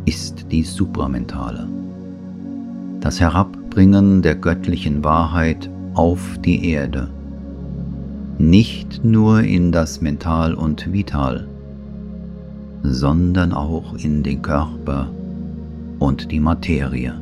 ist 0.07 0.51
die 0.51 0.63
supramentale. 0.63 1.96
Das 3.07 3.21
Herabbringen 3.21 4.21
der 4.21 4.35
göttlichen 4.35 5.05
Wahrheit 5.05 5.71
auf 5.95 6.41
die 6.45 6.71
Erde, 6.71 7.09
nicht 8.37 9.05
nur 9.05 9.43
in 9.43 9.71
das 9.71 10.01
Mental 10.01 10.55
und 10.55 10.93
Vital, 10.93 11.47
sondern 12.83 13.53
auch 13.53 13.95
in 13.95 14.25
den 14.25 14.43
Körper 14.43 15.09
und 16.01 16.33
die 16.33 16.41
Materie. 16.41 17.15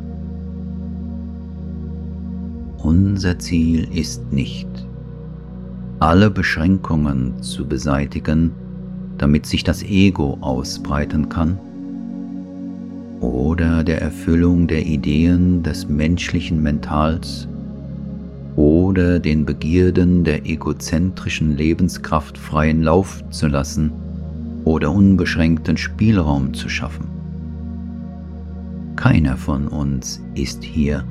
Unser 2.79 3.39
Ziel 3.39 3.87
ist 3.95 4.33
nicht, 4.33 4.87
alle 6.01 6.31
Beschränkungen 6.31 7.43
zu 7.43 7.69
beseitigen, 7.69 8.53
damit 9.19 9.45
sich 9.45 9.65
das 9.65 9.83
Ego 9.83 10.39
ausbreiten 10.41 11.29
kann, 11.29 11.59
oder 13.55 13.85
der 13.85 14.03
Erfüllung 14.03 14.67
der 14.67 14.85
Ideen 14.85 15.63
des 15.63 15.89
menschlichen 15.89 16.61
Mentals 16.61 17.47
oder 18.57 19.21
den 19.21 19.45
Begierden 19.45 20.25
der 20.25 20.45
egozentrischen 20.45 21.57
Lebenskraft 21.57 22.37
freien 22.37 22.83
Lauf 22.83 23.23
zu 23.31 23.47
lassen 23.47 23.93
oder 24.65 24.91
unbeschränkten 24.91 25.77
Spielraum 25.77 26.53
zu 26.53 26.69
schaffen. 26.69 27.07
Keiner 28.97 29.37
von 29.37 29.69
uns 29.69 30.21
ist 30.35 30.65
hier 30.65 31.05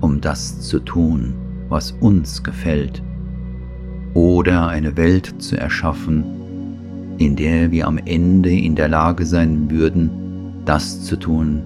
um 0.00 0.18
das 0.18 0.62
zu 0.62 0.78
tun, 0.78 1.34
was 1.68 1.92
uns 2.00 2.42
gefällt, 2.42 3.02
oder 4.14 4.68
eine 4.68 4.96
Welt 4.96 5.34
zu 5.42 5.58
erschaffen, 5.58 6.24
in 7.18 7.36
der 7.36 7.70
wir 7.70 7.86
am 7.86 7.98
Ende 7.98 8.50
in 8.50 8.76
der 8.76 8.88
Lage 8.88 9.26
sein 9.26 9.70
würden, 9.70 10.08
das 10.64 11.04
zu 11.04 11.16
tun, 11.16 11.62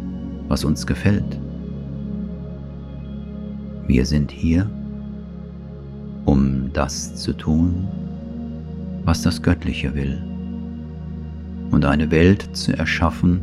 was 0.49 0.65
uns 0.65 0.87
gefällt. 0.87 1.39
Wir 3.87 4.05
sind 4.05 4.31
hier, 4.31 4.69
um 6.25 6.71
das 6.73 7.17
zu 7.17 7.33
tun, 7.33 7.87
was 9.05 9.23
das 9.23 9.41
Göttliche 9.43 9.95
will, 9.95 10.21
und 11.71 11.85
eine 11.85 12.11
Welt 12.11 12.49
zu 12.53 12.77
erschaffen, 12.77 13.43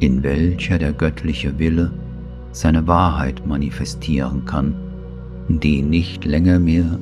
in 0.00 0.22
welcher 0.22 0.78
der 0.78 0.92
göttliche 0.92 1.58
Wille 1.58 1.92
seine 2.50 2.86
Wahrheit 2.86 3.46
manifestieren 3.46 4.44
kann, 4.44 4.74
die 5.48 5.82
nicht 5.82 6.24
länger 6.24 6.58
mehr 6.58 6.98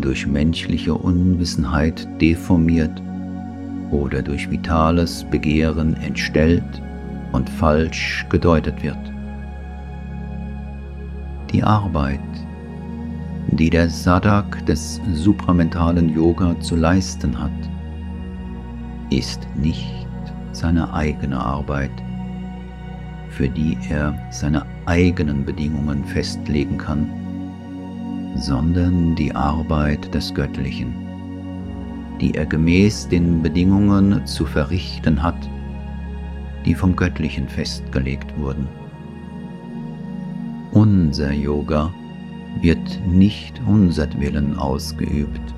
durch 0.00 0.26
menschliche 0.26 0.94
Unwissenheit 0.94 2.08
deformiert 2.20 3.02
oder 3.90 4.22
durch 4.22 4.50
vitales 4.50 5.24
Begehren 5.30 5.94
entstellt 5.94 6.82
und 7.34 7.50
falsch 7.50 8.24
gedeutet 8.30 8.80
wird. 8.82 9.12
Die 11.52 11.64
Arbeit, 11.64 12.20
die 13.48 13.70
der 13.70 13.90
Sadak 13.90 14.64
des 14.66 15.00
supramentalen 15.14 16.14
Yoga 16.14 16.58
zu 16.60 16.76
leisten 16.76 17.36
hat, 17.38 17.50
ist 19.10 19.46
nicht 19.56 20.06
seine 20.52 20.92
eigene 20.94 21.38
Arbeit, 21.38 21.90
für 23.30 23.48
die 23.48 23.76
er 23.90 24.16
seine 24.30 24.64
eigenen 24.86 25.44
Bedingungen 25.44 26.04
festlegen 26.04 26.78
kann, 26.78 27.10
sondern 28.36 29.16
die 29.16 29.34
Arbeit 29.34 30.14
des 30.14 30.32
Göttlichen, 30.32 30.94
die 32.20 32.32
er 32.34 32.46
gemäß 32.46 33.08
den 33.08 33.42
Bedingungen 33.42 34.24
zu 34.24 34.46
verrichten 34.46 35.20
hat, 35.20 35.48
die 36.64 36.74
vom 36.74 36.96
Göttlichen 36.96 37.48
festgelegt 37.48 38.36
wurden. 38.38 38.66
Unser 40.72 41.32
Yoga 41.32 41.92
wird 42.60 43.00
nicht 43.06 43.60
unsertwillen 43.66 44.58
ausgeübt, 44.58 45.54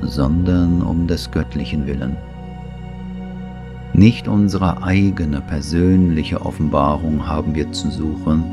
sondern 0.00 0.82
um 0.82 1.06
des 1.06 1.30
göttlichen 1.30 1.86
Willen. 1.86 2.16
Nicht 3.92 4.28
unsere 4.28 4.82
eigene 4.82 5.40
persönliche 5.40 6.44
Offenbarung 6.44 7.26
haben 7.26 7.54
wir 7.54 7.70
zu 7.72 7.90
suchen, 7.90 8.44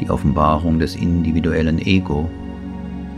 die 0.00 0.10
Offenbarung 0.10 0.78
des 0.78 0.96
individuellen 0.96 1.78
Ego, 1.78 2.28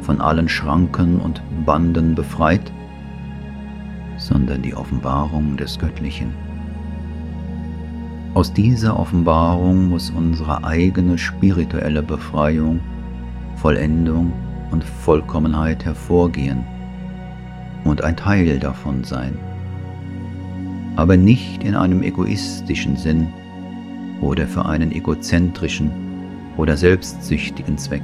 von 0.03 0.21
allen 0.21 0.49
Schranken 0.49 1.19
und 1.19 1.43
Banden 1.65 2.15
befreit, 2.15 2.73
sondern 4.19 4.63
die 4.63 4.75
Offenbarung 4.75 5.57
des 5.57 5.79
Göttlichen. 5.79 6.33
Aus 8.35 8.53
dieser 8.53 8.99
Offenbarung 8.99 9.91
muss 9.91 10.11
unsere 10.11 10.65
eigene 10.65 11.17
spirituelle 11.19 12.03
Befreiung, 12.03 12.81
Vollendung 13.55 14.33
und 14.73 14.83
Vollkommenheit 14.83 15.85
hervorgehen 15.85 16.65
und 17.85 18.03
ein 18.03 18.17
Teil 18.17 18.59
davon 18.59 19.05
sein, 19.05 19.39
aber 20.97 21.17
nicht 21.17 21.63
in 21.63 21.77
einem 21.77 22.03
egoistischen 22.03 22.97
Sinn 22.97 23.29
oder 24.21 24.49
für 24.49 24.67
einen 24.67 24.91
egozentrischen 24.91 25.93
oder 26.57 26.77
selbstsüchtigen 26.77 27.79
Zweck. 27.79 28.03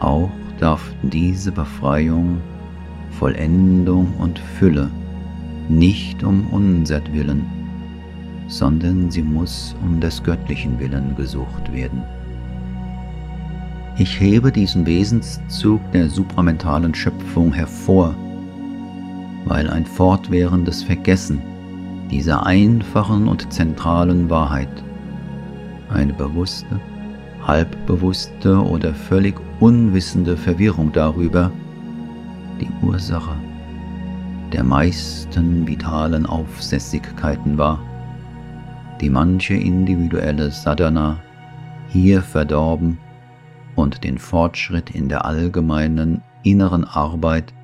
Auch 0.00 0.30
darf 0.58 0.82
diese 1.00 1.50
Befreiung, 1.50 2.42
Vollendung 3.12 4.12
und 4.18 4.38
Fülle 4.38 4.90
nicht 5.70 6.22
um 6.22 6.46
unsert 6.48 7.10
willen, 7.14 7.59
sondern 8.50 9.10
sie 9.10 9.22
muss 9.22 9.74
um 9.82 10.00
des 10.00 10.22
göttlichen 10.22 10.78
Willen 10.78 11.14
gesucht 11.16 11.72
werden. 11.72 12.02
Ich 13.96 14.20
hebe 14.20 14.50
diesen 14.50 14.84
Wesenszug 14.86 15.80
der 15.92 16.10
supramentalen 16.10 16.94
Schöpfung 16.94 17.52
hervor, 17.52 18.14
weil 19.44 19.70
ein 19.70 19.86
fortwährendes 19.86 20.82
Vergessen 20.82 21.40
dieser 22.10 22.44
einfachen 22.44 23.28
und 23.28 23.52
zentralen 23.52 24.28
Wahrheit, 24.28 24.82
eine 25.88 26.12
bewusste, 26.12 26.80
halbbewusste 27.46 28.58
oder 28.58 28.92
völlig 28.92 29.36
unwissende 29.60 30.36
Verwirrung 30.36 30.90
darüber, 30.92 31.52
die 32.60 32.68
Ursache 32.84 33.36
der 34.52 34.64
meisten 34.64 35.66
vitalen 35.68 36.26
Aufsässigkeiten 36.26 37.56
war 37.56 37.78
die 39.00 39.10
manche 39.10 39.54
individuelle 39.54 40.50
Sadhana 40.50 41.20
hier 41.88 42.22
verdorben 42.22 42.98
und 43.74 44.04
den 44.04 44.18
Fortschritt 44.18 44.90
in 44.90 45.08
der 45.08 45.24
allgemeinen 45.24 46.22
inneren 46.42 46.84
Arbeit 46.84 47.54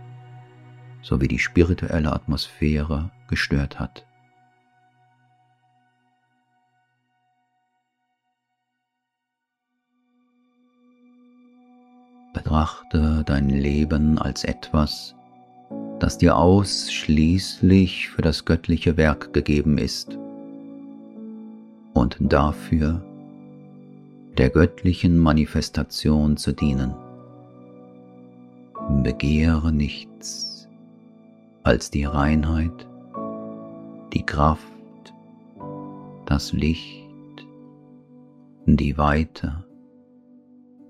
sowie 1.03 1.29
die 1.29 1.39
spirituelle 1.39 2.13
Atmosphäre 2.13 3.11
gestört 3.29 3.79
hat. 3.79 4.07
Betrachte 12.33 13.25
dein 13.25 13.49
Leben 13.49 14.19
als 14.19 14.45
etwas, 14.45 15.15
das 16.01 16.19
dir 16.19 16.37
ausschließlich 16.37 18.09
für 18.11 18.23
das 18.23 18.45
göttliche 18.45 18.97
Werk 18.97 19.33
gegeben 19.33 19.79
ist 19.79 20.19
und 21.97 22.19
dafür 22.21 23.01
der 24.37 24.51
göttlichen 24.51 25.19
Manifestation 25.19 26.37
zu 26.37 26.53
dienen. 26.53 26.95
Begehre 29.03 29.73
nichts 29.73 30.69
als 31.63 31.91
die 31.91 32.05
Reinheit, 32.05 32.87
die 34.13 34.25
Kraft, 34.25 34.61
das 36.27 36.53
Licht, 36.53 37.09
die 38.67 38.99
Weite, 38.99 39.65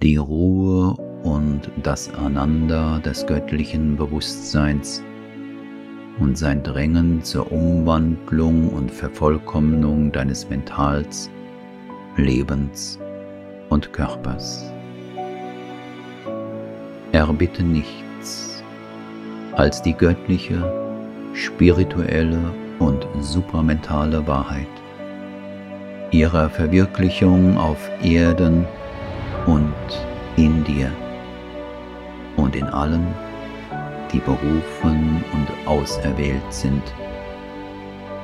die 0.03 0.17
Ruhe 0.17 0.95
und 1.23 1.71
das 1.85 2.13
Ananda 2.13 2.99
des 2.99 3.27
göttlichen 3.27 3.97
Bewusstseins 3.97 5.05
und 6.19 6.39
sein 6.39 6.63
Drängen 6.63 7.23
zur 7.23 7.53
Umwandlung 7.53 8.69
und 8.69 8.91
Vervollkommnung 8.91 10.13
deines 10.13 10.49
Mentals, 10.49 11.31
Lebens 12.17 12.99
und 13.69 13.93
Körpers. 13.93 14.65
Erbitte 17.13 17.63
nichts 17.63 18.63
als 19.53 19.83
die 19.83 19.95
göttliche, 19.95 20.63
spirituelle 21.33 22.39
und 22.79 23.07
supramentale 23.21 24.27
Wahrheit, 24.27 24.67
ihrer 26.11 26.49
Verwirklichung 26.51 27.57
auf 27.57 27.91
Erden 28.03 28.67
und 29.47 29.75
in 30.37 30.65
dir 30.65 30.91
und 32.37 32.55
in 32.55 32.65
allen 32.65 33.07
die 34.13 34.21
berufen 34.21 35.25
und 35.33 35.69
auserwählt 35.69 36.53
sind 36.53 36.83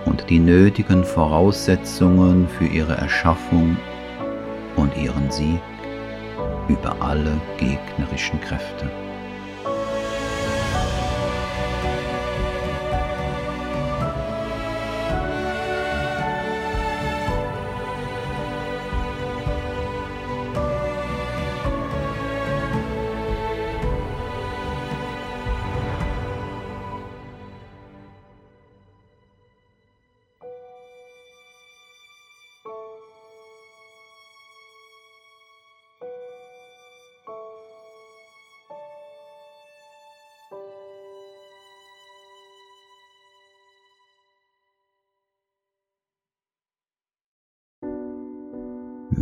und 0.05 0.29
die 0.29 0.39
nötigen 0.39 1.05
Voraussetzungen 1.05 2.49
für 2.49 2.67
ihre 2.67 2.97
Erschaffung 2.97 3.77
und 4.77 4.97
ihren 4.97 5.31
Sieg 5.31 5.61
über 6.69 6.97
alle 7.01 7.41
gegnerischen 7.59 8.41
Kräfte. 8.41 8.91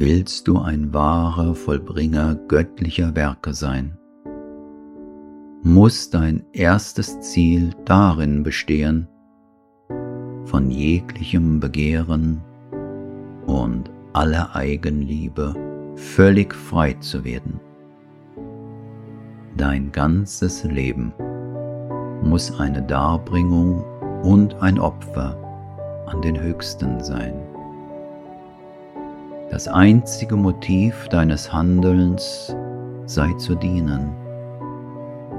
Willst 0.01 0.49
du 0.49 0.59
ein 0.59 0.95
wahrer 0.95 1.55
Vollbringer 1.55 2.35
göttlicher 2.49 3.15
Werke 3.15 3.53
sein, 3.53 3.99
muss 5.63 6.09
dein 6.09 6.43
erstes 6.55 7.21
Ziel 7.21 7.75
darin 7.85 8.43
bestehen, 8.43 9.07
von 10.45 10.71
jeglichem 10.71 11.61
Begehren 11.61 12.41
und 13.47 13.91
aller 14.15 14.57
Eigenliebe 14.57 15.55
völlig 15.97 16.55
frei 16.55 16.95
zu 16.95 17.23
werden. 17.23 17.61
Dein 19.59 19.93
ganzes 19.93 20.65
Leben 20.65 21.13
muss 22.23 22.59
eine 22.59 22.81
Darbringung 22.81 23.85
und 24.23 24.55
ein 24.63 24.79
Opfer 24.79 25.37
an 26.07 26.23
den 26.23 26.41
Höchsten 26.41 27.05
sein. 27.05 27.50
Das 29.51 29.67
einzige 29.67 30.37
Motiv 30.37 31.09
deines 31.09 31.53
Handelns 31.53 32.55
sei 33.07 33.33
zu 33.33 33.57
dienen, 33.57 34.13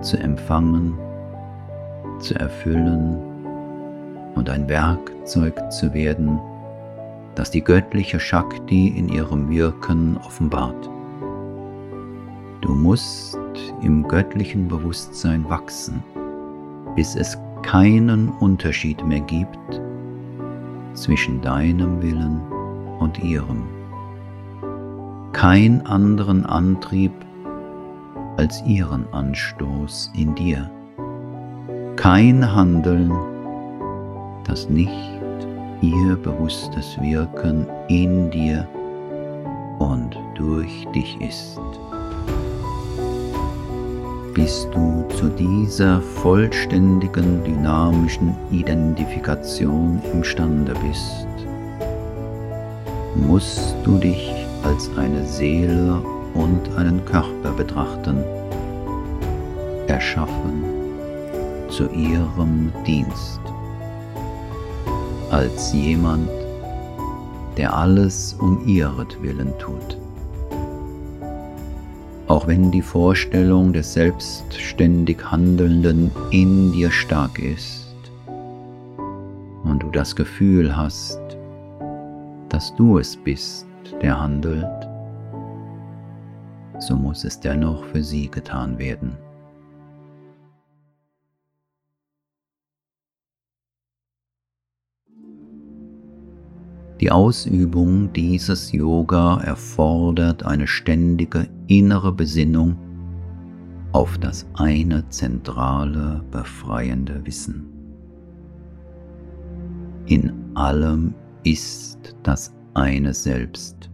zu 0.01 0.17
empfangen, 0.17 0.97
zu 2.19 2.35
erfüllen 2.35 3.17
und 4.35 4.49
ein 4.49 4.67
Werkzeug 4.67 5.71
zu 5.71 5.93
werden, 5.93 6.41
das 7.35 7.51
die 7.51 7.63
göttliche 7.63 8.19
Shakti 8.19 8.89
in 8.89 9.07
ihrem 9.07 9.49
Wirken 9.49 10.17
offenbart. 10.17 10.89
Du 12.59 12.73
musst 12.73 13.39
im 13.81 14.05
göttlichen 14.05 14.67
Bewusstsein 14.67 15.49
wachsen, 15.49 16.03
bis 16.97 17.15
es 17.15 17.37
keinen 17.61 18.27
Unterschied 18.27 19.05
mehr 19.05 19.21
gibt 19.21 19.81
zwischen 20.95 21.39
deinem 21.41 22.01
Willen 22.01 22.41
und 22.99 23.17
ihrem 23.23 23.63
kein 25.33 25.85
anderen 25.85 26.45
Antrieb 26.45 27.11
als 28.37 28.63
ihren 28.65 29.05
Anstoß 29.13 30.11
in 30.15 30.35
dir. 30.35 30.69
Kein 31.95 32.53
Handeln, 32.53 33.11
das 34.45 34.69
nicht 34.69 34.91
ihr 35.81 36.15
bewusstes 36.15 36.99
Wirken 37.01 37.65
in 37.87 38.29
dir 38.31 38.67
und 39.79 40.17
durch 40.35 40.87
dich 40.93 41.19
ist. 41.21 41.59
bis 44.33 44.67
du 44.71 45.05
zu 45.17 45.27
dieser 45.29 46.01
vollständigen 46.01 47.43
dynamischen 47.43 48.35
Identifikation 48.51 50.01
imstande 50.13 50.73
bist, 50.85 51.27
musst 53.15 53.75
du 53.83 53.97
dich 53.97 54.40
als 54.63 54.89
eine 54.97 55.25
Seele 55.25 56.01
und 56.33 56.75
einen 56.77 57.03
Körper 57.05 57.51
betrachten, 57.51 58.23
erschaffen 59.87 60.63
zu 61.69 61.89
ihrem 61.89 62.71
Dienst, 62.85 63.39
als 65.29 65.73
jemand, 65.73 66.29
der 67.57 67.75
alles 67.75 68.35
um 68.39 68.67
ihretwillen 68.67 69.53
tut. 69.59 69.97
Auch 72.27 72.47
wenn 72.47 72.71
die 72.71 72.81
Vorstellung 72.81 73.73
des 73.73 73.93
selbstständig 73.93 75.17
Handelnden 75.31 76.11
in 76.31 76.71
dir 76.71 76.89
stark 76.89 77.39
ist 77.39 77.87
und 79.63 79.83
du 79.83 79.89
das 79.91 80.15
Gefühl 80.15 80.75
hast, 80.75 81.19
dass 82.47 82.73
du 82.75 82.99
es 82.99 83.17
bist, 83.17 83.65
der 84.01 84.19
handelt, 84.19 84.89
so 86.79 86.95
muss 86.95 87.23
es 87.23 87.39
dennoch 87.39 87.83
für 87.85 88.03
sie 88.03 88.29
getan 88.29 88.77
werden. 88.77 89.17
Die 97.01 97.09
Ausübung 97.09 98.13
dieses 98.13 98.71
Yoga 98.71 99.41
erfordert 99.41 100.45
eine 100.45 100.67
ständige 100.67 101.47
innere 101.65 102.11
Besinnung 102.11 102.77
auf 103.91 104.19
das 104.19 104.45
eine 104.53 105.09
zentrale 105.09 106.23
befreiende 106.29 107.25
Wissen. 107.25 107.65
In 110.05 110.31
allem 110.53 111.15
ist 111.43 112.15
das 112.21 112.53
eine 112.73 113.13
Selbst. 113.13 113.89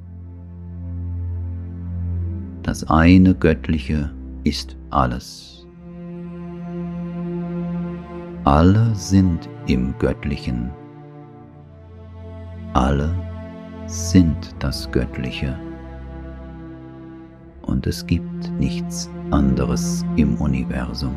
Das 2.63 2.83
eine 2.89 3.33
Göttliche 3.33 4.11
ist 4.43 4.75
alles. 4.89 5.65
Alle 8.43 8.93
sind 8.95 9.49
im 9.67 9.97
Göttlichen 9.99 10.71
alle 12.77 13.09
sind 13.87 14.53
das 14.59 14.91
Göttliche 14.91 15.57
und 17.63 17.87
es 17.87 18.05
gibt 18.05 18.51
nichts 18.59 19.09
anderes 19.31 20.05
im 20.15 20.39
Universum. 20.39 21.15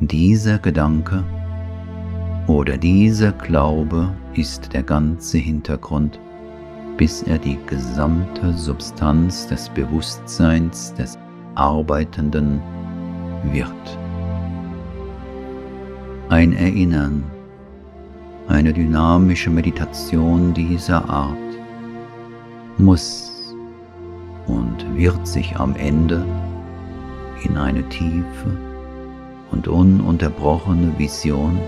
Dieser 0.00 0.58
Gedanke 0.58 1.24
oder 2.46 2.76
dieser 2.76 3.32
Glaube 3.32 4.12
ist 4.34 4.72
der 4.72 4.82
ganze 4.82 5.38
Hintergrund, 5.38 6.18
bis 6.96 7.22
er 7.22 7.38
die 7.38 7.58
gesamte 7.66 8.52
Substanz 8.52 9.46
des 9.46 9.68
Bewusstseins 9.68 10.92
des 10.94 11.18
Arbeitenden 11.54 12.60
wird. 13.52 13.98
Ein 16.28 16.52
Erinnern 16.52 17.24
eine 18.48 18.72
dynamische 18.72 19.50
Meditation 19.50 20.52
dieser 20.52 21.08
Art 21.08 21.36
muss 22.78 23.54
und 24.46 24.84
wird 24.96 25.26
sich 25.26 25.56
am 25.56 25.76
Ende 25.76 26.24
in 27.44 27.56
eine 27.56 27.88
tiefe 27.88 28.56
und 29.52 29.68
ununterbrochene 29.68 30.92
Vision 30.98 31.58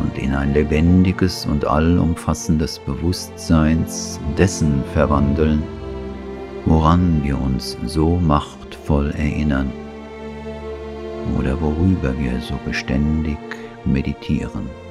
und 0.00 0.18
in 0.18 0.34
ein 0.34 0.52
lebendiges 0.54 1.46
und 1.46 1.66
allumfassendes 1.66 2.78
Bewusstseins 2.80 4.20
dessen 4.36 4.82
verwandeln, 4.92 5.62
woran 6.66 7.22
wir 7.22 7.40
uns 7.40 7.76
so 7.86 8.16
machtvoll 8.16 9.10
erinnern 9.12 9.70
oder 11.38 11.60
worüber 11.60 12.14
wir 12.18 12.40
so 12.40 12.54
beständig 12.64 13.38
meditieren. 13.84 14.83